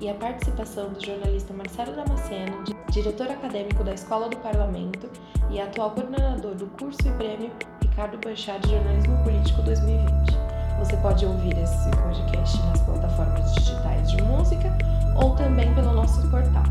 e 0.00 0.08
a 0.08 0.14
participação 0.14 0.92
do 0.92 1.04
jornalista 1.04 1.52
Marcelo 1.52 1.96
Damasceno, 1.96 2.62
diretor 2.92 3.28
acadêmico 3.28 3.82
da 3.82 3.94
Escola 3.94 4.28
do 4.28 4.36
Parlamento 4.36 5.10
e 5.50 5.58
atual 5.58 5.90
coordenador 5.92 6.54
do 6.54 6.66
curso 6.66 7.00
e 7.08 7.12
prêmio 7.12 7.50
Ricardo 7.98 8.20
de 8.60 8.70
Jornalismo 8.70 9.24
Político 9.24 9.60
2020. 9.62 10.38
Você 10.78 10.96
pode 10.98 11.26
ouvir 11.26 11.58
esse 11.58 11.90
podcast 11.90 12.62
nas 12.66 12.80
plataformas 12.82 13.52
digitais 13.56 14.12
de 14.12 14.22
música 14.22 14.72
ou 15.16 15.34
também 15.34 15.74
pelo 15.74 15.92
nosso 15.92 16.22
portal 16.30 16.62